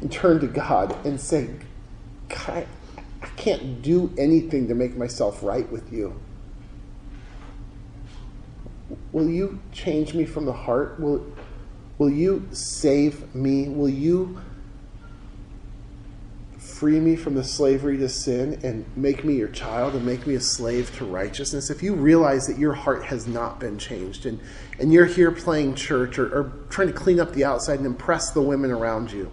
[0.01, 1.51] and turn to God and say,
[2.29, 2.67] God,
[3.23, 6.21] I can't do anything to make myself right with you.
[9.13, 10.99] Will you change me from the heart?
[11.01, 11.25] Will,
[11.99, 13.69] will you save me?
[13.69, 14.41] Will you
[16.59, 20.35] free me from the slavery to sin and make me your child and make me
[20.35, 21.69] a slave to righteousness?
[21.69, 24.41] If you realize that your heart has not been changed and,
[24.79, 28.31] and you're here playing church or, or trying to clean up the outside and impress
[28.31, 29.31] the women around you,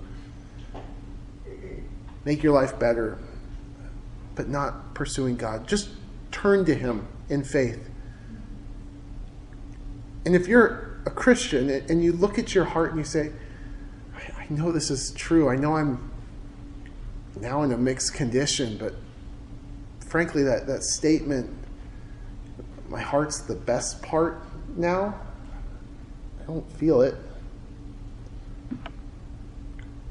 [2.25, 3.17] make your life better,
[4.37, 5.67] but not pursuing God.
[5.67, 5.89] Just
[6.31, 7.89] turn to Him in faith.
[10.25, 13.31] And if you're a Christian and you look at your heart and you say,
[14.15, 16.11] I know this is true, I know I'm
[17.39, 18.93] now in a mixed condition, but
[19.99, 21.49] frankly, that, that statement,
[22.87, 24.43] my heart's the best part
[24.77, 25.19] now,
[26.41, 27.15] I don't feel it.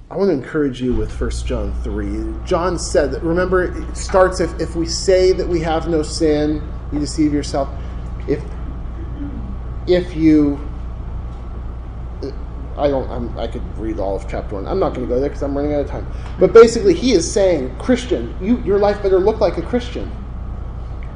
[0.08, 2.46] I want to encourage you with 1 John 3.
[2.46, 6.62] John said that, remember, it starts if, if we say that we have no sin,
[6.92, 7.68] you deceive yourself.
[8.28, 8.40] If,
[9.88, 10.60] if you,
[12.76, 14.68] I don't, I'm, i could read all of chapter 1.
[14.68, 16.06] I'm not going to go there because I'm running out of time.
[16.38, 20.08] But basically, he is saying, Christian, you, your life better look like a Christian.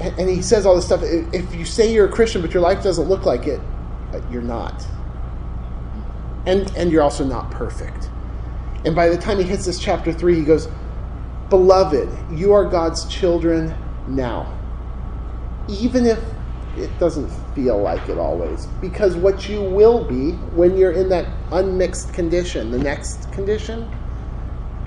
[0.01, 1.03] And, and he says all this stuff.
[1.05, 3.61] If you say you're a Christian but your life doesn't look like it,
[4.33, 4.85] you're not.
[6.47, 8.11] And, and you're also not perfect.
[8.85, 10.69] And by the time he hits this chapter 3, he goes,
[11.51, 13.75] Beloved, you are God's children
[14.09, 14.57] now.
[15.69, 16.19] Even if
[16.77, 18.67] it doesn't feel like it always.
[18.81, 23.91] Because what you will be when you're in that unmixed condition, the next condition,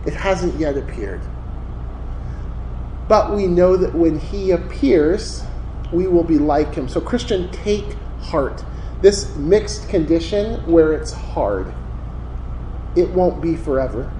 [0.05, 1.21] it hasn't yet appeared.
[3.07, 5.43] But we know that when he appears,
[5.91, 6.87] we will be like him.
[6.87, 8.63] So, Christian, take heart.
[9.01, 11.73] This mixed condition where it's hard,
[12.95, 14.11] it won't be forever.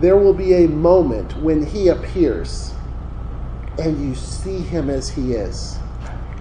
[0.00, 2.72] There will be a moment when he appears
[3.78, 5.78] and you see him as he is.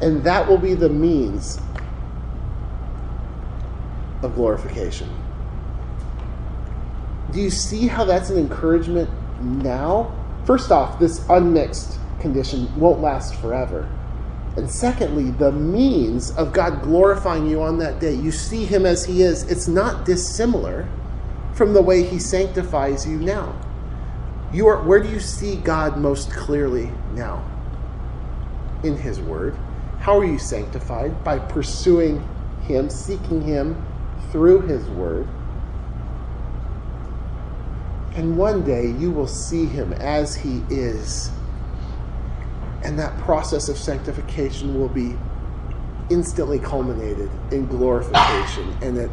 [0.02, 1.60] And that will be the means
[4.22, 5.10] of glorification.
[7.32, 9.10] Do you see how that's an encouragement
[9.42, 10.14] now?
[10.46, 13.88] First off, this unmixed condition won't last forever.
[14.58, 19.06] And secondly, the means of God glorifying you on that day, you see Him as
[19.06, 20.90] He is, it's not dissimilar
[21.54, 23.56] from the way He sanctifies you now.
[24.52, 27.46] You are, where do you see God most clearly now?
[28.84, 29.56] In His Word.
[30.00, 31.24] How are you sanctified?
[31.24, 32.28] By pursuing
[32.64, 33.86] Him, seeking Him
[34.32, 35.28] through His Word.
[38.16, 41.30] And one day you will see Him as He is
[42.84, 45.16] and that process of sanctification will be
[46.10, 49.12] instantly culminated in glorification and an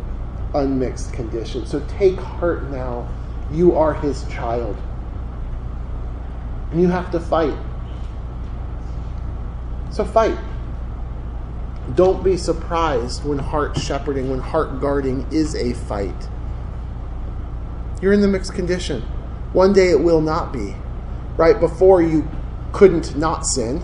[0.54, 1.66] unmixed condition.
[1.66, 3.08] So take heart now.
[3.50, 4.76] You are his child.
[6.70, 7.56] And you have to fight.
[9.90, 10.38] So fight.
[11.94, 16.28] Don't be surprised when heart shepherding, when heart guarding is a fight.
[18.00, 19.02] You're in the mixed condition.
[19.52, 20.74] One day it will not be.
[21.36, 22.28] Right before you
[22.74, 23.80] couldn't not sin.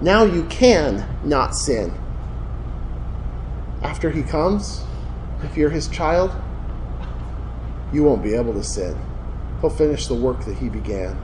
[0.00, 1.94] Now you can not sin.
[3.80, 4.82] After he comes,
[5.44, 6.32] if you're his child,
[7.92, 8.98] you won't be able to sin.
[9.60, 11.16] He'll finish the work that he began.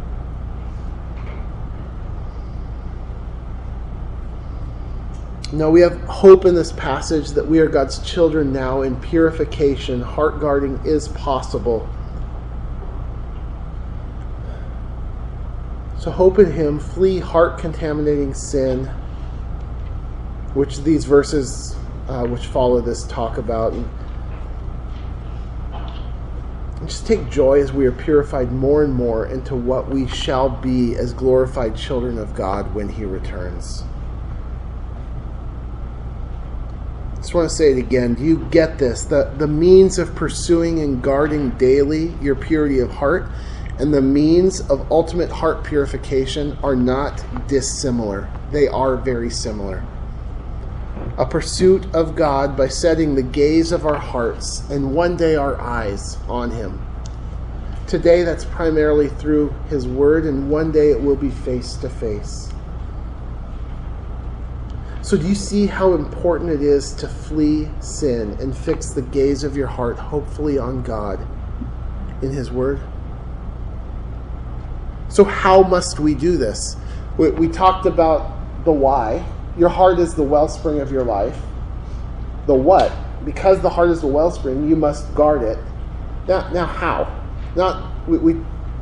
[5.53, 10.01] No, we have hope in this passage that we are God's children now in purification.
[10.01, 11.89] Heart guarding is possible.
[16.09, 18.87] So hope in Him, flee heart contaminating sin,
[20.55, 21.77] which these verses
[22.09, 23.75] uh, which follow this talk about.
[23.75, 23.87] And
[26.87, 30.97] just take joy as we are purified more and more into what we shall be
[30.97, 33.85] as glorified children of God when He returns.
[37.17, 38.15] Just want to say it again.
[38.15, 39.05] Do you get this?
[39.05, 43.29] The, the means of pursuing and guarding daily your purity of heart
[43.79, 48.29] and the means of ultimate heart purification are not dissimilar.
[48.51, 49.85] They are very similar.
[51.17, 55.61] A pursuit of God by setting the gaze of our hearts and one day our
[55.61, 56.85] eyes on Him.
[57.87, 62.53] Today, that's primarily through His Word, and one day it will be face to face.
[65.03, 69.43] So, do you see how important it is to flee sin and fix the gaze
[69.43, 71.19] of your heart, hopefully, on God
[72.21, 72.81] in His Word?
[75.19, 76.77] So, how must we do this?
[77.17, 79.27] We, we, talked about the why.
[79.59, 81.37] Your heart is the wellspring of your life.
[82.47, 82.93] The what?
[83.25, 85.59] Because the heart is the wellspring, you must guard it.
[86.29, 87.13] Now, now how?
[87.57, 88.41] Not we, we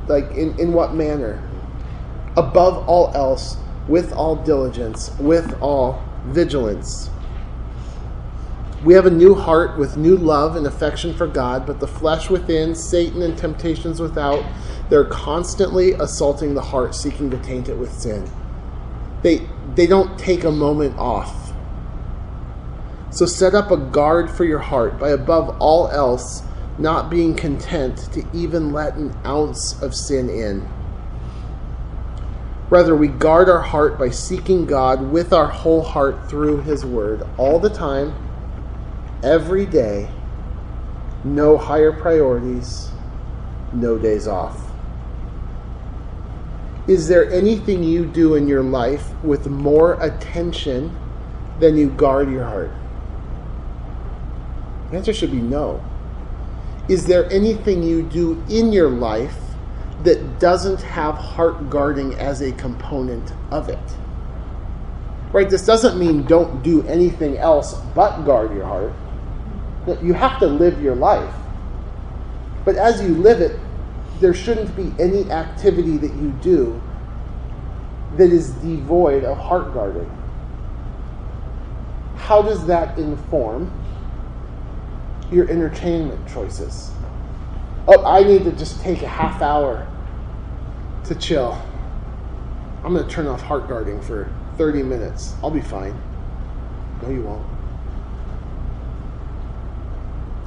[0.09, 1.43] like in, in what manner?
[2.37, 3.57] Above all else,
[3.89, 7.09] with all diligence, with all vigilance.
[8.85, 12.29] We have a new heart with new love and affection for God, but the flesh
[12.29, 14.45] within, Satan and temptations without,
[14.89, 18.31] they're constantly assaulting the heart, seeking to taint it with sin.
[19.23, 21.53] They, they don't take a moment off.
[23.11, 26.43] So set up a guard for your heart by, above all else,
[26.79, 30.69] not being content to even let an ounce of sin in.
[32.69, 37.27] Rather, we guard our heart by seeking God with our whole heart through His Word
[37.39, 38.15] all the time,
[39.23, 40.11] every day,
[41.25, 42.91] no higher priorities,
[43.73, 44.66] no days off.
[46.89, 50.97] Is there anything you do in your life with more attention
[51.59, 52.71] than you guard your heart?
[54.91, 55.85] The answer should be no.
[56.89, 59.37] Is there anything you do in your life
[60.05, 63.79] that doesn't have heart guarding as a component of it?
[65.33, 65.51] Right?
[65.51, 68.93] This doesn't mean don't do anything else but guard your heart.
[70.03, 71.35] You have to live your life.
[72.65, 73.59] But as you live it,
[74.21, 76.81] there shouldn't be any activity that you do
[78.17, 80.11] that is devoid of heart guarding.
[82.17, 83.71] How does that inform
[85.31, 86.91] your entertainment choices.
[87.89, 89.87] Oh, I need to just take a half hour
[91.05, 91.61] to chill.
[92.85, 95.35] I'm going to turn off heart guarding for 30 minutes.
[95.43, 96.01] I'll be fine.
[97.03, 97.47] No, you won't.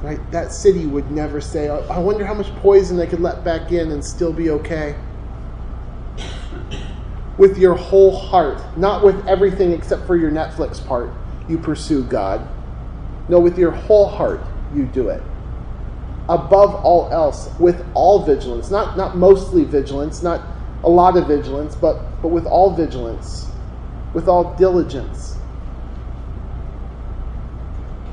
[0.02, 0.18] Right?
[0.30, 3.70] That city would never say, oh, I wonder how much poison they could let back
[3.70, 4.96] in and still be okay.
[7.36, 11.10] With your whole heart, not with everything except for your Netflix part,
[11.48, 12.46] you pursue God.
[13.28, 14.40] No, with your whole heart,
[14.74, 15.22] you do it.
[16.28, 20.42] Above all else, with all vigilance, not, not mostly vigilance, not
[20.84, 23.48] a lot of vigilance, but, but with all vigilance,
[24.14, 25.34] with all diligence.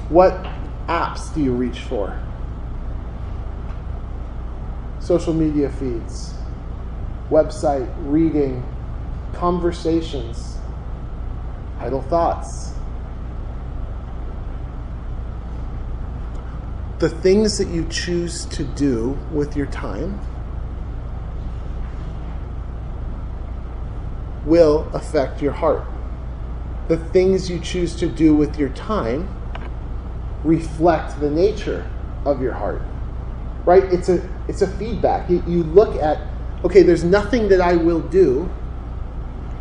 [0.09, 0.46] What
[0.87, 2.17] apps do you reach for?
[4.99, 6.33] Social media feeds,
[7.29, 8.63] website, reading,
[9.33, 10.57] conversations,
[11.79, 12.73] idle thoughts.
[16.99, 20.19] The things that you choose to do with your time
[24.45, 25.85] will affect your heart.
[26.87, 29.36] The things you choose to do with your time
[30.43, 31.89] reflect the nature
[32.25, 32.81] of your heart.
[33.65, 33.83] Right?
[33.83, 35.29] It's a it's a feedback.
[35.29, 36.19] You, you look at
[36.63, 38.49] okay, there's nothing that I will do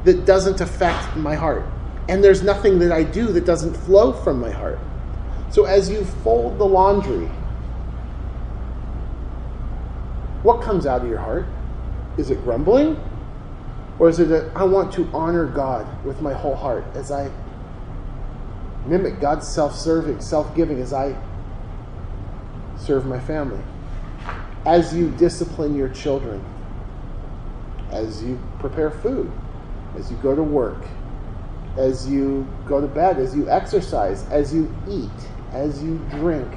[0.05, 1.65] that doesn't affect my heart.
[2.09, 4.79] And there's nothing that I do that doesn't flow from my heart.
[5.51, 7.27] So as you fold the laundry,
[10.43, 11.47] what comes out of your heart?
[12.17, 12.97] Is it grumbling?
[13.99, 17.31] Or is it that I want to honor God with my whole heart as I
[18.87, 21.17] mimic God's self serving, self giving as I
[22.79, 23.63] serve my family?
[24.65, 26.45] As you discipline your children,
[27.91, 29.31] as you prepare food,
[29.97, 30.85] as you go to work,
[31.77, 35.11] as you go to bed, as you exercise, as you eat,
[35.53, 36.53] as you drink,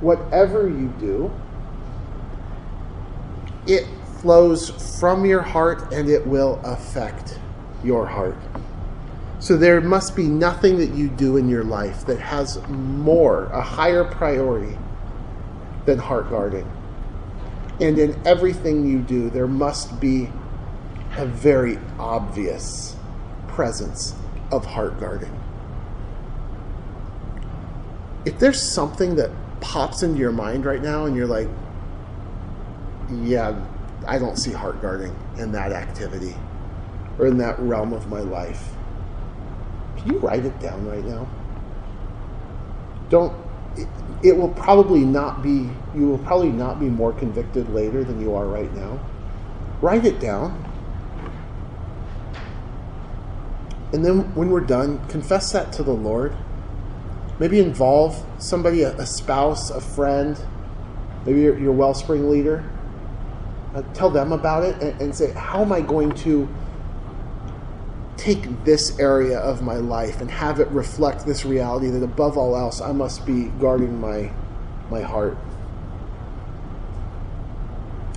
[0.00, 1.30] whatever you do,
[3.66, 3.86] it
[4.20, 7.38] flows from your heart and it will affect
[7.84, 8.36] your heart.
[9.46, 13.62] So there must be nothing that you do in your life that has more, a
[13.62, 14.76] higher priority
[15.84, 16.68] than heart guarding.
[17.80, 20.28] And in everything you do, there must be
[21.16, 22.96] a very obvious
[23.46, 24.16] presence
[24.50, 25.40] of heart guarding.
[28.24, 29.30] If there's something that
[29.60, 31.46] pops into your mind right now and you're like,
[33.22, 33.56] yeah,
[34.08, 36.34] I don't see heart guarding in that activity
[37.20, 38.72] or in that realm of my life.
[40.06, 41.28] Can you write it down right now?
[43.10, 43.36] Don't
[43.76, 43.88] it,
[44.22, 48.34] it will probably not be you will probably not be more convicted later than you
[48.36, 49.00] are right now.
[49.80, 50.62] Write it down.
[53.92, 56.36] And then when we're done, confess that to the Lord.
[57.40, 60.38] Maybe involve somebody, a, a spouse, a friend,
[61.24, 62.64] maybe your, your wellspring leader
[63.74, 66.48] uh, tell them about it and, and say, how am I going to
[68.16, 72.56] take this area of my life and have it reflect this reality that above all
[72.56, 74.32] else I must be guarding my
[74.90, 75.36] my heart.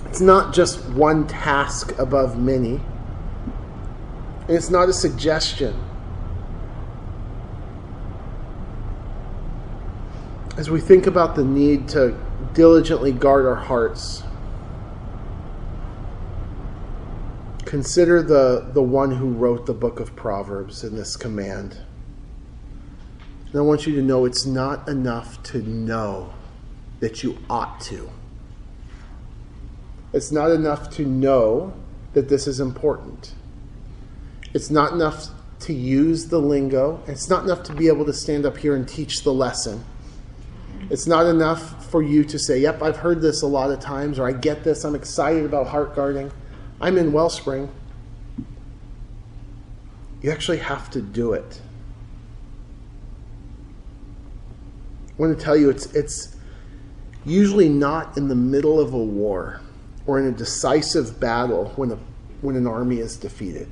[0.06, 2.80] It's not just one task above many.
[4.48, 5.80] And it's not a suggestion.
[10.56, 12.18] As we think about the need to
[12.54, 14.24] diligently guard our hearts,
[17.70, 21.78] Consider the, the one who wrote the book of Proverbs in this command.
[23.46, 26.32] And I want you to know it's not enough to know
[26.98, 28.10] that you ought to.
[30.12, 31.72] It's not enough to know
[32.12, 33.36] that this is important.
[34.52, 35.28] It's not enough
[35.60, 37.00] to use the lingo.
[37.06, 39.84] It's not enough to be able to stand up here and teach the lesson.
[40.90, 44.18] It's not enough for you to say, Yep, I've heard this a lot of times,
[44.18, 46.32] or I get this, I'm excited about heart guarding.
[46.80, 47.68] I'm in Wellspring.
[50.22, 51.60] You actually have to do it.
[55.08, 56.36] I want to tell you it's it's
[57.26, 59.60] usually not in the middle of a war
[60.06, 61.98] or in a decisive battle when a
[62.40, 63.70] when an army is defeated.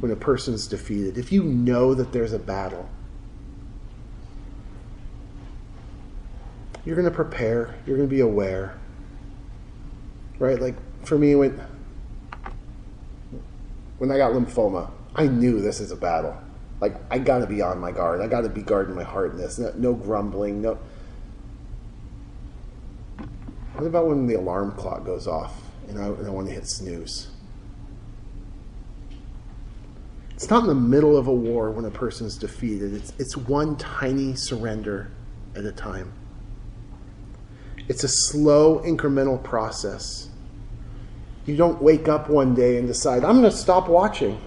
[0.00, 1.18] When a person is defeated.
[1.18, 2.88] If you know that there's a battle,
[6.84, 8.78] you're going to prepare, you're going to be aware.
[10.38, 10.60] Right?
[10.60, 10.74] Like
[11.06, 11.60] for me when
[13.98, 16.36] when I got lymphoma, I knew this is a battle.
[16.80, 18.20] Like I got to be on my guard.
[18.20, 19.58] I got to be guarding my heart in this.
[19.58, 20.62] No, no grumbling.
[20.62, 20.78] No.
[23.74, 26.68] What about when the alarm clock goes off and I, and I want to hit
[26.68, 27.28] snooze?
[30.34, 32.92] It's not in the middle of a war when a person's defeated.
[32.92, 35.10] It's, it's one tiny surrender
[35.54, 36.12] at a time.
[37.88, 40.28] It's a slow, incremental process.
[41.46, 44.40] You don't wake up one day and decide, I'm going to stop watching.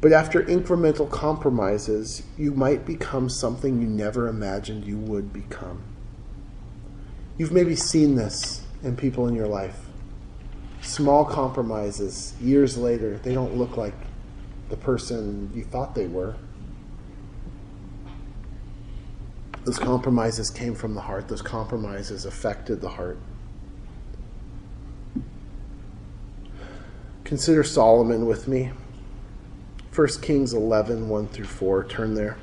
[0.00, 5.82] But after incremental compromises, you might become something you never imagined you would become.
[7.36, 9.76] You've maybe seen this in people in your life.
[10.80, 13.94] Small compromises, years later, they don't look like
[14.68, 16.36] the person you thought they were.
[19.64, 23.18] Those compromises came from the heart, those compromises affected the heart.
[27.28, 28.70] Consider Solomon with me.
[29.94, 31.84] 1 Kings 11, 1 through 4.
[31.84, 32.38] Turn there.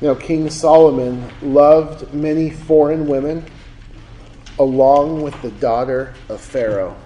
[0.00, 3.44] Now, King Solomon loved many foreign women,
[4.60, 6.96] along with the daughter of Pharaoh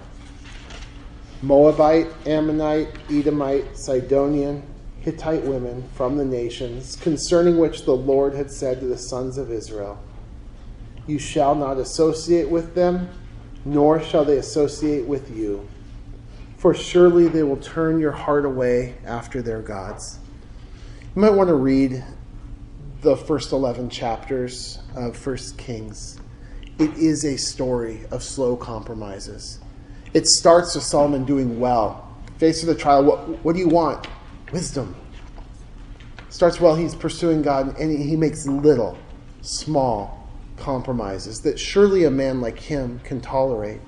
[1.41, 4.61] Moabite, Ammonite, Edomite, Sidonian,
[5.09, 9.51] Hittite women from the nations, concerning which the Lord had said to the sons of
[9.51, 9.97] Israel,
[11.07, 13.09] You shall not associate with them,
[13.65, 15.67] nor shall they associate with you,
[16.57, 20.19] for surely they will turn your heart away after their gods.
[21.15, 22.03] You might want to read
[23.01, 26.19] the first 11 chapters of First Kings.
[26.77, 29.59] It is a story of slow compromises.
[30.13, 32.15] It starts with Solomon doing well.
[32.37, 34.07] Face of the trial, what, what do you want?
[34.51, 34.95] Wisdom.
[36.29, 38.97] Starts well, he's pursuing God, and he makes little,
[39.41, 43.81] small compromises that surely a man like him can tolerate.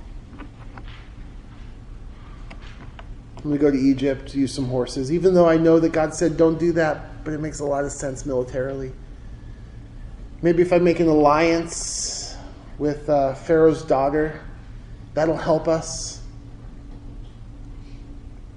[3.42, 6.38] When we go to Egypt, use some horses, even though I know that God said
[6.38, 8.92] don't do that, but it makes a lot of sense militarily.
[10.42, 12.36] Maybe if I make an alliance
[12.78, 14.42] with uh, Pharaoh's daughter,
[15.14, 16.22] that'll help us.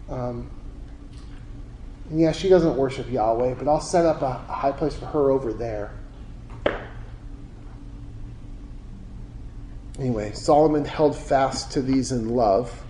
[0.08, 0.50] Um,
[2.10, 5.30] yeah, she doesn't worship Yahweh, but I'll set up a, a high place for her
[5.30, 5.92] over there.
[9.98, 12.82] Anyway, Solomon held fast to these in love.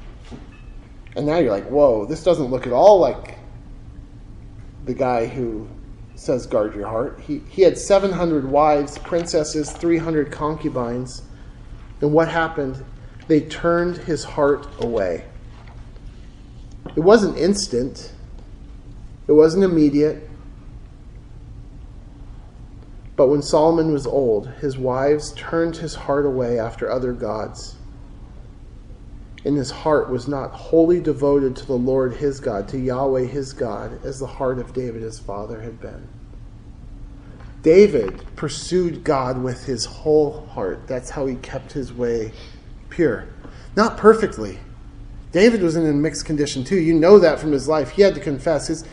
[1.16, 3.38] And now you're like, whoa, this doesn't look at all like
[4.86, 5.68] the guy who
[6.14, 7.20] says guard your heart.
[7.20, 11.22] He, he had 700 wives, princesses, 300 concubines.
[12.00, 12.82] And what happened?
[13.28, 15.24] They turned his heart away.
[16.96, 18.13] It wasn't instant,
[19.26, 20.28] it wasn't immediate.
[23.16, 27.76] But when Solomon was old, his wives turned his heart away after other gods.
[29.44, 33.52] And his heart was not wholly devoted to the Lord his God, to Yahweh his
[33.52, 36.08] God, as the heart of David his father had been.
[37.62, 40.86] David pursued God with his whole heart.
[40.86, 42.32] That's how he kept his way
[42.90, 43.26] pure.
[43.76, 44.58] Not perfectly.
[45.32, 46.78] David was in a mixed condition too.
[46.78, 47.90] You know that from his life.
[47.90, 48.84] He had to confess his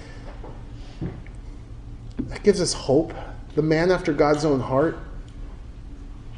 [2.31, 3.13] that gives us hope.
[3.55, 4.97] The man after God's own heart,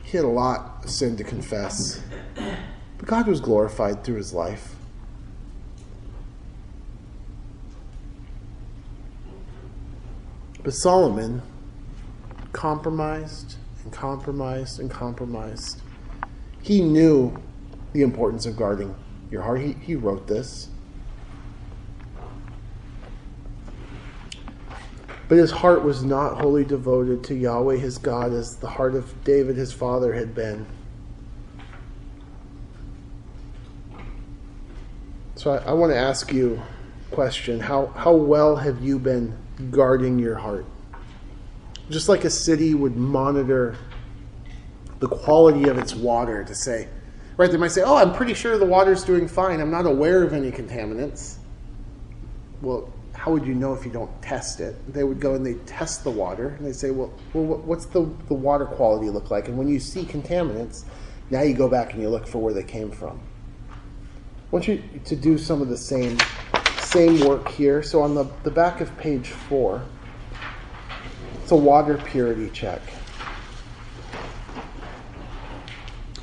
[0.04, 2.02] he had a lot of sin to confess.
[2.98, 4.76] But God was glorified through his life.
[10.64, 11.44] But Solomon
[12.54, 15.82] compromised and compromised and compromised.
[16.62, 17.38] He knew
[17.92, 18.96] the importance of guarding
[19.30, 19.62] your heart.
[19.62, 20.70] He, he wrote this.
[25.28, 29.24] But his heart was not wholly devoted to Yahweh his God as the heart of
[29.24, 30.66] David his father had been.
[35.36, 36.62] So I, I want to ask you
[37.12, 37.60] a question.
[37.60, 39.38] How, how well have you been
[39.72, 40.66] guarding your heart?
[41.90, 43.76] Just like a city would monitor
[45.00, 46.88] the quality of its water to say,
[47.36, 49.60] right, they might say, oh, I'm pretty sure the water's doing fine.
[49.60, 51.36] I'm not aware of any contaminants.
[52.62, 52.93] Well,
[53.24, 54.76] how would you know if you don't test it?
[54.94, 58.02] They would go and they test the water and they say, well, well what's the,
[58.28, 59.48] the water quality look like?
[59.48, 60.84] And when you see contaminants,
[61.30, 63.22] now you go back and you look for where they came from.
[63.70, 63.76] I
[64.52, 66.18] want you to do some of the same,
[66.80, 67.82] same work here.
[67.82, 69.82] So on the, the back of page four,
[71.42, 72.82] it's a water purity check.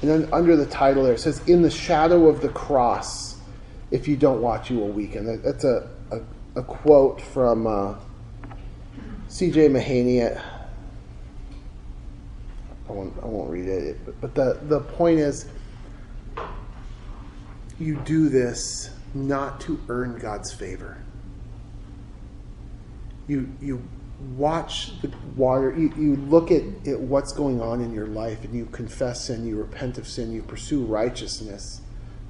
[0.03, 3.38] And then under the title there, it says, In the shadow of the cross,
[3.90, 5.40] if you don't watch, you will weaken.
[5.42, 5.88] That's a,
[6.57, 7.94] a quote from uh,
[9.28, 9.68] C.J.
[9.68, 10.40] Mahaney.
[12.88, 15.46] I won't, I won't read it, but, but the, the point is
[17.78, 20.98] you do this not to earn God's favor.
[23.28, 23.82] You, you
[24.36, 28.53] watch the water, you, you look at, at what's going on in your life, and
[28.53, 31.80] you confess sin, you repent of sin, you pursue righteousness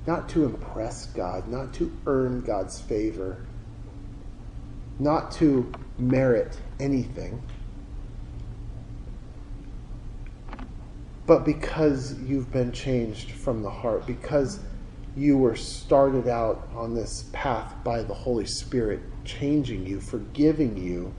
[0.06, 3.38] not to impress God, not to earn God's favor,
[5.00, 7.42] not to merit anything,
[11.26, 14.60] but because you've been changed from the heart, because
[15.16, 21.12] you were started out on this path by the Holy Spirit, changing you, forgiving you,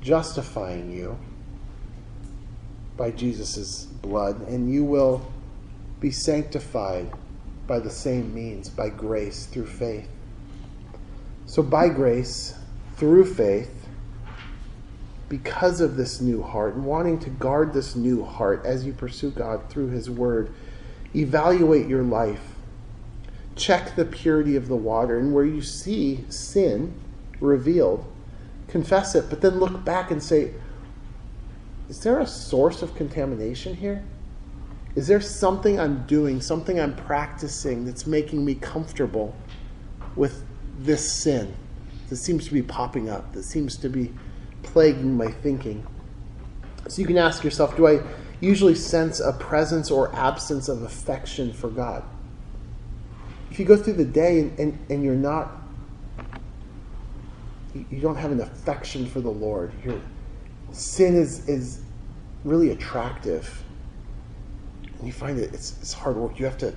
[0.00, 1.18] justifying you
[2.96, 5.30] by Jesus' blood, and you will
[6.00, 7.10] be sanctified
[7.66, 10.08] by the same means, by grace, through faith.
[11.46, 12.54] So, by grace,
[12.96, 13.88] through faith,
[15.28, 19.30] because of this new heart and wanting to guard this new heart as you pursue
[19.30, 20.52] God through His Word,
[21.14, 22.54] evaluate your life.
[23.56, 26.94] Check the purity of the water, and where you see sin
[27.40, 28.04] revealed,
[28.68, 30.52] confess it, but then look back and say,
[31.88, 34.04] Is there a source of contamination here?
[34.94, 39.34] Is there something I'm doing, something I'm practicing that's making me comfortable
[40.14, 40.42] with
[40.78, 41.54] this sin
[42.08, 44.12] that seems to be popping up, that seems to be
[44.62, 45.86] plaguing my thinking?
[46.88, 48.00] So you can ask yourself do I
[48.40, 52.04] usually sense a presence or absence of affection for God?
[53.50, 55.50] If you go through the day and, and, and you're not,
[57.74, 60.00] you don't have an affection for the Lord, your
[60.72, 61.80] sin is, is
[62.44, 63.62] really attractive
[64.98, 66.38] and you find it it's, it's hard work.
[66.38, 66.74] You have to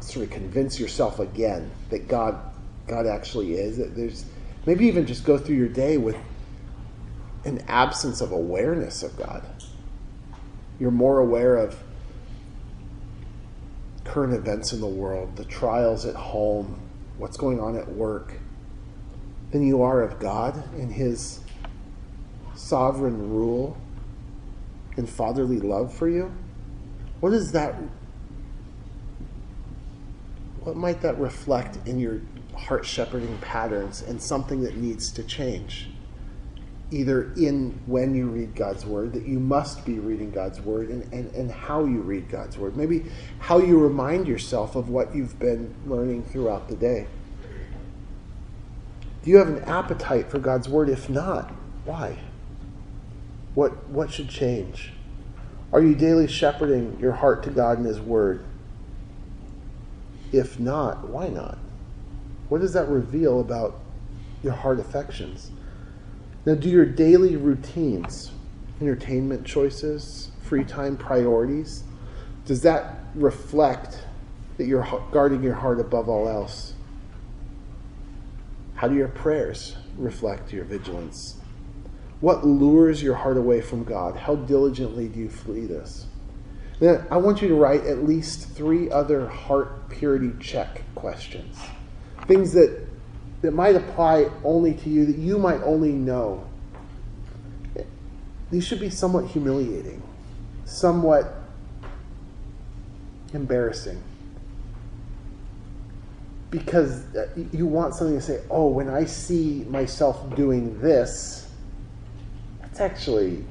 [0.00, 2.38] sort of convince yourself again that God
[2.86, 3.78] God actually is.
[3.78, 4.26] That there's
[4.66, 6.16] maybe even just go through your day with
[7.44, 9.44] an absence of awareness of God.
[10.80, 11.78] You're more aware of
[14.04, 16.80] current events in the world, the trials at home,
[17.18, 18.34] what's going on at work,
[19.50, 21.40] than you are of God and His
[22.54, 23.76] sovereign rule
[24.96, 26.32] and fatherly love for you.
[27.20, 27.74] What is that?
[30.60, 32.20] What might that reflect in your
[32.56, 35.88] heart shepherding patterns and something that needs to change?
[36.90, 41.02] Either in when you read God's word, that you must be reading God's word, and,
[41.12, 42.76] and, and how you read God's word.
[42.76, 43.06] Maybe
[43.38, 47.06] how you remind yourself of what you've been learning throughout the day.
[49.22, 50.88] Do you have an appetite for God's word?
[50.88, 51.50] If not,
[51.84, 52.18] why?
[53.54, 54.92] What, what should change?
[55.72, 58.44] Are you daily shepherding your heart to God and His Word?
[60.32, 61.58] If not, why not?
[62.54, 63.80] What does that reveal about
[64.44, 65.50] your heart affections?
[66.46, 68.30] Now, do your daily routines,
[68.80, 71.82] entertainment choices, free time priorities,
[72.46, 74.06] does that reflect
[74.56, 76.74] that you're guarding your heart above all else?
[78.76, 81.34] How do your prayers reflect your vigilance?
[82.20, 84.14] What lures your heart away from God?
[84.14, 86.06] How diligently do you flee this?
[86.80, 91.56] Now, I want you to write at least three other heart purity check questions.
[92.26, 92.86] Things that,
[93.42, 96.46] that might apply only to you, that you might only know.
[98.50, 100.02] These should be somewhat humiliating,
[100.64, 101.34] somewhat
[103.32, 104.02] embarrassing.
[106.50, 111.48] Because uh, you want something to say, oh, when I see myself doing this,
[112.60, 113.44] that's actually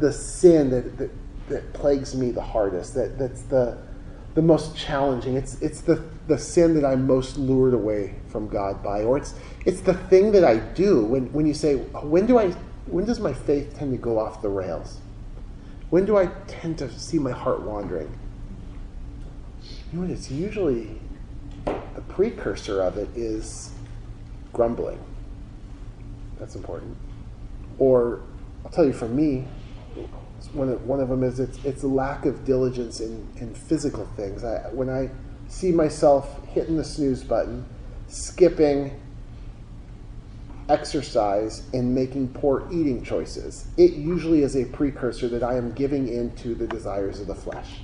[0.00, 1.10] the sin that, that,
[1.48, 3.78] that plagues me the hardest, that, that's the,
[4.36, 5.34] the most challenging.
[5.34, 9.34] It's, it's the, the sin that I'm most lured away from God by, or it's,
[9.64, 12.50] it's the thing that I do when, when you say, when, do I,
[12.86, 14.98] when does my faith tend to go off the rails?
[15.88, 18.12] When do I tend to see my heart wandering?
[19.90, 20.12] You know?
[20.12, 21.00] It's usually
[21.64, 23.70] the precursor of it is
[24.52, 25.00] grumbling.
[26.38, 26.94] That's important.
[27.78, 28.20] Or
[28.66, 29.48] I'll tell you for me,
[30.48, 34.44] one of, one of them is it's, it's lack of diligence in, in physical things.
[34.44, 35.10] I, when I
[35.48, 37.64] see myself hitting the snooze button,
[38.08, 39.00] skipping
[40.68, 46.08] exercise, and making poor eating choices, it usually is a precursor that I am giving
[46.08, 47.80] in to the desires of the flesh.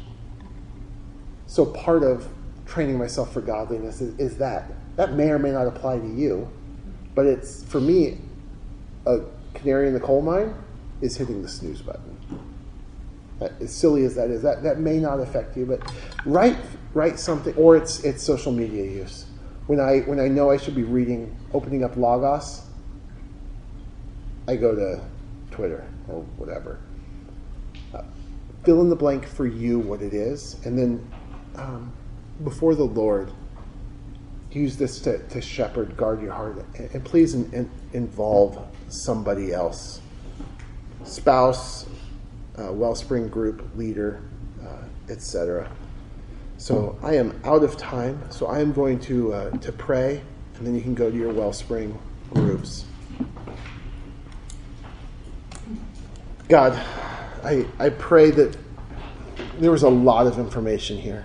[1.47, 2.29] So part of
[2.67, 4.73] training myself for godliness is, is that.
[4.97, 6.51] That may or may not apply to you,
[7.15, 8.19] but it's, for me,
[9.07, 9.21] a
[9.55, 10.55] canary in the coal mine
[11.01, 12.12] is hitting the snooze button.
[13.61, 15.81] As silly as that is, that, that may not affect you, but
[16.25, 16.57] write
[16.95, 19.27] write something, or it's it's social media use.
[19.67, 22.63] When I when I know I should be reading, opening up Logos,
[24.47, 25.01] I go to
[25.51, 26.81] Twitter or whatever.
[27.95, 28.03] Uh,
[28.65, 31.11] fill in the blank for you what it is, and then
[31.57, 31.93] um,
[32.45, 33.31] before the Lord,
[34.51, 39.53] use this to, to shepherd, guard your heart, and, and please in, in, involve somebody
[39.53, 40.01] else
[41.05, 41.87] spouse,
[42.59, 44.23] uh, Wellspring group leader,
[44.63, 45.71] uh, etc.
[46.59, 48.23] So I am out of time.
[48.31, 50.23] So I am going to uh, to pray,
[50.57, 51.99] and then you can go to your wellspring
[52.35, 52.85] groups.
[56.49, 56.73] God,
[57.43, 58.57] I I pray that
[59.59, 61.25] there was a lot of information here,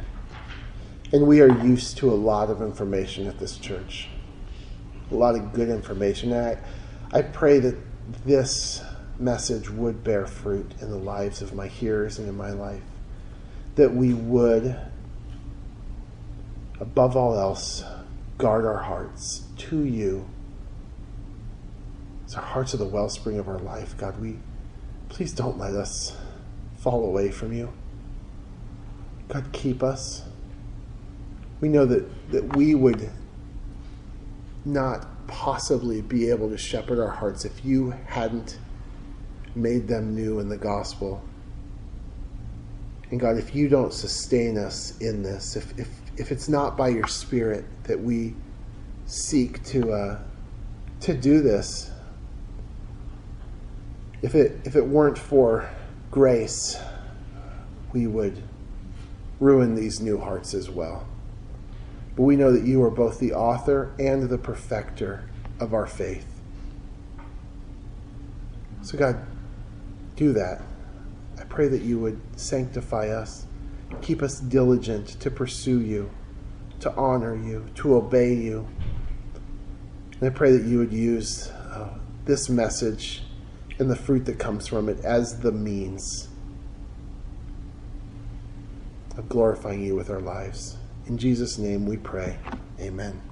[1.11, 4.07] and we are used to a lot of information at this church,
[5.11, 6.31] a lot of good information.
[6.31, 6.57] And
[7.13, 7.75] I I pray that
[8.25, 8.81] this
[9.19, 12.83] message would bear fruit in the lives of my hearers and in my life.
[13.75, 14.75] That we would,
[16.79, 17.83] above all else,
[18.37, 20.27] guard our hearts to you.
[22.25, 24.37] As our hearts are the wellspring of our life, God, we
[25.09, 26.15] please don't let us
[26.77, 27.71] fall away from you.
[29.29, 30.23] God, keep us.
[31.59, 33.09] We know that, that we would
[34.63, 38.57] not possibly be able to shepherd our hearts if you hadn't
[39.57, 41.21] made them new in the gospel.
[43.09, 46.89] And God, if you don't sustain us in this, if, if, if it's not by
[46.89, 48.35] your Spirit that we
[49.05, 50.19] seek to, uh,
[51.01, 51.91] to do this,
[54.21, 55.69] if it, if it weren't for
[56.11, 56.77] grace,
[57.93, 58.43] we would
[59.39, 61.07] ruin these new hearts as well.
[62.15, 65.29] But we know that you are both the author and the perfecter
[65.59, 66.25] of our faith.
[68.81, 69.23] So, God,
[70.17, 70.61] do that.
[71.39, 73.45] I pray that you would sanctify us,
[74.01, 76.09] keep us diligent to pursue you,
[76.81, 78.67] to honor you, to obey you.
[80.19, 83.23] And I pray that you would use uh, this message
[83.79, 86.27] and the fruit that comes from it as the means
[89.15, 90.77] of glorifying you with our lives.
[91.05, 92.37] In Jesus' name we pray.
[92.79, 93.26] Amen.